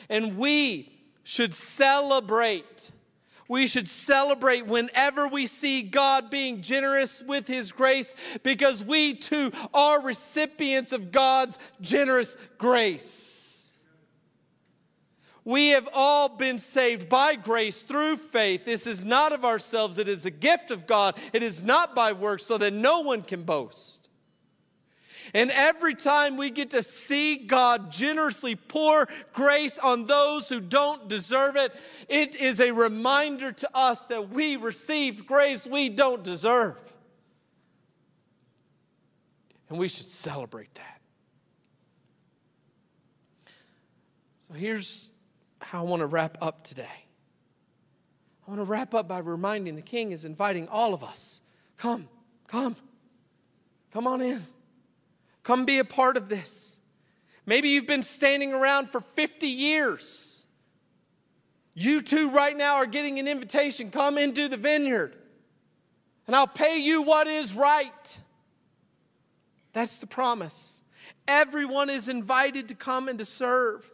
And 0.10 0.38
we 0.38 0.97
should 1.28 1.54
celebrate. 1.54 2.90
We 3.50 3.68
should 3.68 3.90
celebrate 3.90 4.66
whenever 4.66 5.28
we 5.28 5.46
see 5.46 5.82
God 5.82 6.30
being 6.30 6.62
generous 6.62 7.22
with 7.22 7.48
His 7.48 7.74
grace 7.74 8.16
because 8.44 8.86
we 8.86 9.14
too 9.14 9.52
are 9.74 10.02
recipients 10.02 10.94
of 10.94 11.12
God's 11.12 11.60
generous 11.82 12.38
grace. 12.58 13.74
We 15.44 15.70
have 15.70 15.90
all 15.94 16.30
been 16.30 16.60
saved 16.60 17.10
by 17.10 17.36
grace 17.36 17.84
through 17.84 18.16
faith. 18.18 18.64
This 18.64 18.88
is 18.88 19.04
not 19.04 19.34
of 19.34 19.44
ourselves, 19.44 19.98
it 19.98 20.08
is 20.08 20.26
a 20.26 20.32
gift 20.32 20.72
of 20.72 20.88
God. 20.88 21.18
It 21.34 21.44
is 21.44 21.62
not 21.62 21.94
by 21.94 22.14
works, 22.14 22.46
so 22.46 22.58
that 22.58 22.72
no 22.72 23.02
one 23.02 23.22
can 23.22 23.44
boast. 23.44 24.07
And 25.34 25.52
every 25.52 25.94
time 25.94 26.38
we 26.38 26.50
get 26.50 26.72
to 26.72 26.84
see 26.84 27.36
God 27.36 27.92
generously 27.92 28.56
pour 28.56 29.08
grace 29.34 29.80
on 29.80 30.06
those 30.06 30.50
who 30.50 30.60
don't 30.60 31.08
deserve 31.08 31.56
it, 31.56 31.76
it 32.08 32.36
is 32.36 32.60
a 32.60 32.72
reminder 32.72 33.52
to 33.52 33.70
us 33.74 34.08
that 34.08 34.30
we 34.30 34.56
received 34.56 35.26
grace 35.26 35.68
we 35.68 35.90
don't 35.90 36.24
deserve. 36.24 36.78
And 39.70 39.78
we 39.78 39.88
should 39.88 40.10
celebrate 40.10 40.74
that. 40.76 41.02
So 44.40 44.54
here's 44.54 45.12
how 45.62 45.80
I 45.80 45.84
want 45.84 46.00
to 46.00 46.06
wrap 46.06 46.38
up 46.42 46.64
today. 46.64 46.88
I 48.48 48.52
want 48.52 48.62
to 48.62 48.66
wrap 48.66 48.94
up 48.94 49.08
by 49.10 49.20
reminding 49.20 49.76
the 49.76 49.82
king 49.82 50.14
is 50.14 50.24
inviting 50.24 50.70
all 50.70 50.94
of 50.94 51.04
us 51.04 51.42
come, 51.76 52.08
come, 52.48 52.78
come 53.92 54.08
on 54.08 54.22
in. 54.22 54.46
Come 55.48 55.64
be 55.64 55.80
a 55.80 55.86
part 55.86 56.18
of 56.18 56.28
this. 56.28 56.78
Maybe 57.46 57.70
you've 57.70 57.88
been 57.88 58.04
standing 58.04 58.52
around 58.52 58.90
for 58.90 59.00
50 59.00 59.48
years. 59.48 60.46
You 61.74 62.02
too, 62.02 62.32
right 62.32 62.56
now, 62.56 62.76
are 62.76 62.86
getting 62.86 63.18
an 63.18 63.30
invitation 63.30 63.90
come 63.90 64.18
into 64.18 64.50
the 64.50 64.58
vineyard, 64.58 65.16
and 66.26 66.36
I'll 66.36 66.48
pay 66.48 66.80
you 66.80 67.02
what 67.02 67.28
is 67.28 67.54
right. 67.54 68.20
That's 69.72 70.00
the 70.00 70.08
promise. 70.08 70.82
Everyone 71.30 71.90
is 71.90 72.10
invited 72.10 72.68
to 72.68 72.76
come 72.76 73.08
and 73.08 73.18
to 73.20 73.26
serve. 73.26 73.90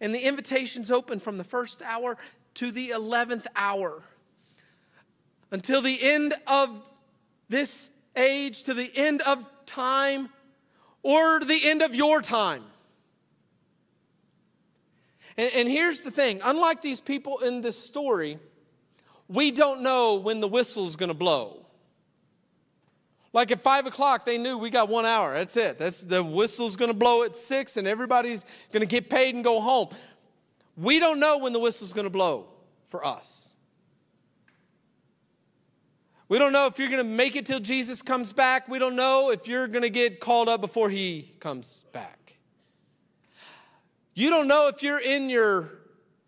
And 0.00 0.14
the 0.14 0.20
invitation's 0.20 0.92
open 0.92 1.18
from 1.18 1.36
the 1.36 1.42
first 1.42 1.82
hour 1.82 2.16
to 2.54 2.70
the 2.70 2.90
11th 2.90 3.46
hour. 3.56 4.04
Until 5.50 5.82
the 5.82 6.00
end 6.00 6.32
of 6.46 6.80
this 7.48 7.90
age, 8.14 8.62
to 8.64 8.74
the 8.74 8.92
end 8.94 9.20
of 9.22 9.44
time, 9.66 10.28
or 11.04 11.38
the 11.38 11.60
end 11.62 11.82
of 11.82 11.94
your 11.94 12.20
time. 12.20 12.64
And, 15.36 15.52
and, 15.54 15.68
here's 15.68 16.00
the 16.00 16.10
thing 16.10 16.40
unlike 16.44 16.82
these 16.82 17.00
people 17.00 17.38
in 17.38 17.60
this 17.60 17.78
story, 17.78 18.38
we 19.28 19.50
don't 19.50 19.82
know 19.82 20.16
when 20.16 20.40
the 20.40 20.48
whistle's 20.48 20.96
gonna 20.96 21.14
blow. 21.14 21.64
Like 23.32 23.50
at 23.50 23.60
five 23.60 23.86
o'clock, 23.86 24.24
they 24.24 24.38
knew 24.38 24.56
we 24.56 24.70
got 24.70 24.88
one 24.88 25.04
hour. 25.04 25.34
That's 25.34 25.56
it. 25.56 25.76
That's 25.78 26.02
the 26.02 26.22
whistle's 26.22 26.76
to 26.88 26.96
blow 26.96 27.24
at 27.24 27.36
six, 27.36 27.76
and 27.76 27.86
everybody's 27.86 28.46
to 28.80 28.86
get 28.86 29.10
paid 29.10 29.34
and 29.34 29.42
go 29.42 29.60
home. 29.60 29.88
We 30.76 31.00
don't 31.00 31.18
know 31.18 31.38
when 31.38 31.52
the 31.52 31.58
whistle's 31.58 31.92
to 32.04 32.10
blow 32.10 32.46
for 32.86 33.04
us. 33.04 33.53
We 36.28 36.38
don't 36.38 36.52
know 36.52 36.66
if 36.66 36.78
you're 36.78 36.88
going 36.88 37.02
to 37.02 37.08
make 37.08 37.36
it 37.36 37.44
till 37.44 37.60
Jesus 37.60 38.00
comes 38.00 38.32
back. 38.32 38.68
We 38.68 38.78
don't 38.78 38.96
know 38.96 39.30
if 39.30 39.46
you're 39.46 39.68
going 39.68 39.82
to 39.82 39.90
get 39.90 40.20
called 40.20 40.48
up 40.48 40.60
before 40.60 40.88
he 40.88 41.34
comes 41.38 41.84
back. 41.92 42.36
You 44.14 44.30
don't 44.30 44.48
know 44.48 44.68
if 44.68 44.82
you're 44.82 45.00
in 45.00 45.28
your 45.28 45.70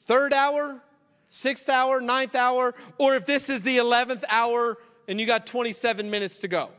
third 0.01 0.33
hour, 0.33 0.83
sixth 1.29 1.69
hour, 1.69 2.01
ninth 2.01 2.35
hour, 2.35 2.75
or 2.99 3.15
if 3.15 3.27
this 3.27 3.49
is 3.49 3.63
the 3.63 3.79
11th 3.79 4.25
hour 4.29 4.77
and 5.09 5.21
you 5.21 5.27
got 5.27 5.47
27 5.47 6.11
minutes 6.11 6.41
to 6.41 6.49
go. 6.49 6.71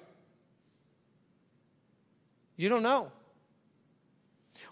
You 2.55 2.69
don't 2.69 2.83
know. 2.83 3.11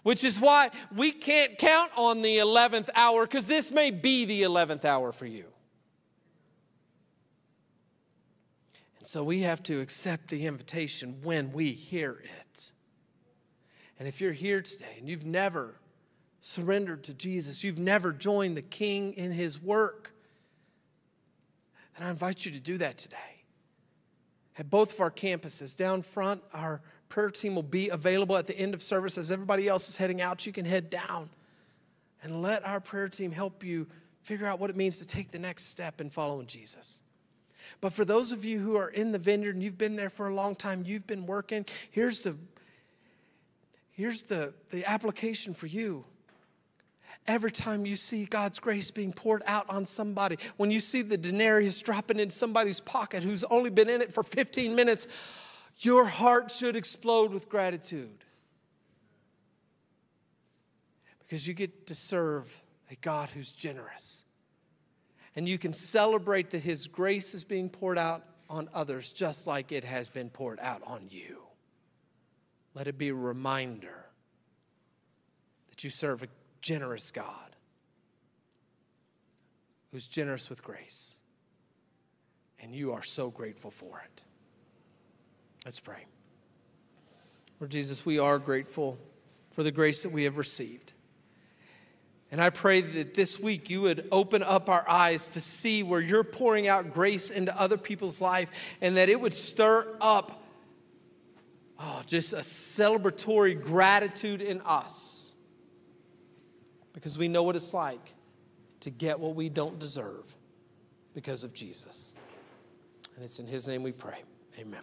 Which 0.02 0.22
is 0.22 0.38
why 0.38 0.70
we 0.94 1.10
can't 1.10 1.58
count 1.58 1.90
on 1.96 2.22
the 2.22 2.38
11th 2.38 2.90
hour 2.94 3.26
because 3.26 3.48
this 3.48 3.72
may 3.72 3.90
be 3.90 4.24
the 4.24 4.42
11th 4.42 4.84
hour 4.84 5.10
for 5.10 5.26
you. 5.26 5.46
So 9.06 9.22
we 9.22 9.42
have 9.42 9.62
to 9.62 9.80
accept 9.80 10.28
the 10.28 10.46
invitation 10.46 11.18
when 11.22 11.52
we 11.52 11.70
hear 11.70 12.20
it. 12.40 12.72
And 14.00 14.08
if 14.08 14.20
you're 14.20 14.32
here 14.32 14.60
today 14.62 14.96
and 14.98 15.08
you've 15.08 15.24
never 15.24 15.76
surrendered 16.40 17.04
to 17.04 17.14
Jesus, 17.14 17.62
you've 17.62 17.78
never 17.78 18.12
joined 18.12 18.56
the 18.56 18.62
King 18.62 19.12
in 19.12 19.30
his 19.30 19.62
work, 19.62 20.12
then 21.96 22.06
I 22.06 22.10
invite 22.10 22.44
you 22.44 22.50
to 22.50 22.60
do 22.60 22.78
that 22.78 22.98
today. 22.98 23.16
At 24.58 24.70
both 24.70 24.94
of 24.94 25.00
our 25.00 25.10
campuses, 25.12 25.76
down 25.76 26.02
front, 26.02 26.42
our 26.52 26.82
prayer 27.08 27.30
team 27.30 27.54
will 27.54 27.62
be 27.62 27.90
available 27.90 28.36
at 28.36 28.48
the 28.48 28.58
end 28.58 28.74
of 28.74 28.82
service 28.82 29.16
as 29.16 29.30
everybody 29.30 29.68
else 29.68 29.88
is 29.88 29.96
heading 29.96 30.20
out. 30.20 30.44
You 30.46 30.52
can 30.52 30.64
head 30.64 30.90
down 30.90 31.30
and 32.24 32.42
let 32.42 32.66
our 32.66 32.80
prayer 32.80 33.08
team 33.08 33.30
help 33.30 33.62
you 33.62 33.86
figure 34.22 34.46
out 34.46 34.58
what 34.58 34.68
it 34.68 34.76
means 34.76 34.98
to 34.98 35.06
take 35.06 35.30
the 35.30 35.38
next 35.38 35.66
step 35.66 36.00
in 36.00 36.10
following 36.10 36.48
Jesus. 36.48 37.02
But 37.80 37.92
for 37.92 38.04
those 38.04 38.32
of 38.32 38.44
you 38.44 38.58
who 38.58 38.76
are 38.76 38.88
in 38.88 39.12
the 39.12 39.18
vineyard 39.18 39.54
and 39.54 39.62
you've 39.62 39.78
been 39.78 39.96
there 39.96 40.10
for 40.10 40.28
a 40.28 40.34
long 40.34 40.54
time, 40.54 40.84
you've 40.86 41.06
been 41.06 41.26
working, 41.26 41.66
here's 41.90 42.22
the 42.22 42.36
here's 43.92 44.24
the, 44.24 44.52
the 44.70 44.84
application 44.84 45.54
for 45.54 45.66
you. 45.66 46.04
Every 47.26 47.50
time 47.50 47.86
you 47.86 47.96
see 47.96 48.24
God's 48.24 48.60
grace 48.60 48.90
being 48.90 49.12
poured 49.12 49.42
out 49.46 49.68
on 49.68 49.84
somebody, 49.84 50.38
when 50.58 50.70
you 50.70 50.80
see 50.80 51.02
the 51.02 51.16
denarius 51.16 51.80
dropping 51.80 52.20
in 52.20 52.30
somebody's 52.30 52.78
pocket 52.78 53.24
who's 53.24 53.42
only 53.44 53.70
been 53.70 53.88
in 53.88 54.00
it 54.00 54.12
for 54.12 54.22
15 54.22 54.74
minutes, 54.74 55.08
your 55.78 56.04
heart 56.04 56.50
should 56.52 56.76
explode 56.76 57.32
with 57.32 57.48
gratitude. 57.48 58.18
Because 61.20 61.48
you 61.48 61.54
get 61.54 61.88
to 61.88 61.94
serve 61.94 62.62
a 62.92 62.94
God 62.96 63.30
who's 63.30 63.52
generous. 63.52 64.25
And 65.36 65.46
you 65.46 65.58
can 65.58 65.74
celebrate 65.74 66.50
that 66.50 66.62
His 66.62 66.88
grace 66.88 67.34
is 67.34 67.44
being 67.44 67.68
poured 67.68 67.98
out 67.98 68.24
on 68.48 68.68
others 68.72 69.12
just 69.12 69.46
like 69.46 69.70
it 69.70 69.84
has 69.84 70.08
been 70.08 70.30
poured 70.30 70.58
out 70.60 70.82
on 70.86 71.06
you. 71.10 71.42
Let 72.74 72.88
it 72.88 72.98
be 72.98 73.08
a 73.08 73.14
reminder 73.14 74.06
that 75.70 75.84
you 75.84 75.90
serve 75.90 76.22
a 76.22 76.28
generous 76.60 77.10
God 77.10 77.56
who's 79.92 80.06
generous 80.06 80.48
with 80.50 80.62
grace. 80.62 81.22
And 82.60 82.74
you 82.74 82.92
are 82.92 83.02
so 83.02 83.30
grateful 83.30 83.70
for 83.70 84.02
it. 84.04 84.24
Let's 85.64 85.80
pray. 85.80 86.06
Lord 87.60 87.70
Jesus, 87.70 88.04
we 88.04 88.18
are 88.18 88.38
grateful 88.38 88.98
for 89.50 89.62
the 89.62 89.70
grace 89.70 90.02
that 90.02 90.12
we 90.12 90.24
have 90.24 90.36
received. 90.36 90.92
And 92.36 92.44
I 92.44 92.50
pray 92.50 92.82
that 92.82 93.14
this 93.14 93.40
week 93.40 93.70
you 93.70 93.80
would 93.80 94.08
open 94.12 94.42
up 94.42 94.68
our 94.68 94.86
eyes 94.86 95.28
to 95.28 95.40
see 95.40 95.82
where 95.82 96.02
you're 96.02 96.22
pouring 96.22 96.68
out 96.68 96.92
grace 96.92 97.30
into 97.30 97.58
other 97.58 97.78
people's 97.78 98.20
life 98.20 98.50
and 98.82 98.98
that 98.98 99.08
it 99.08 99.18
would 99.18 99.32
stir 99.32 99.96
up 100.02 100.44
oh, 101.80 102.02
just 102.04 102.34
a 102.34 102.40
celebratory 102.40 103.58
gratitude 103.58 104.42
in 104.42 104.60
us 104.66 105.34
because 106.92 107.16
we 107.16 107.26
know 107.26 107.42
what 107.42 107.56
it's 107.56 107.72
like 107.72 108.12
to 108.80 108.90
get 108.90 109.18
what 109.18 109.34
we 109.34 109.48
don't 109.48 109.78
deserve 109.78 110.36
because 111.14 111.42
of 111.42 111.54
Jesus. 111.54 112.12
And 113.14 113.24
it's 113.24 113.38
in 113.38 113.46
His 113.46 113.66
name 113.66 113.82
we 113.82 113.92
pray. 113.92 114.18
Amen. 114.58 114.82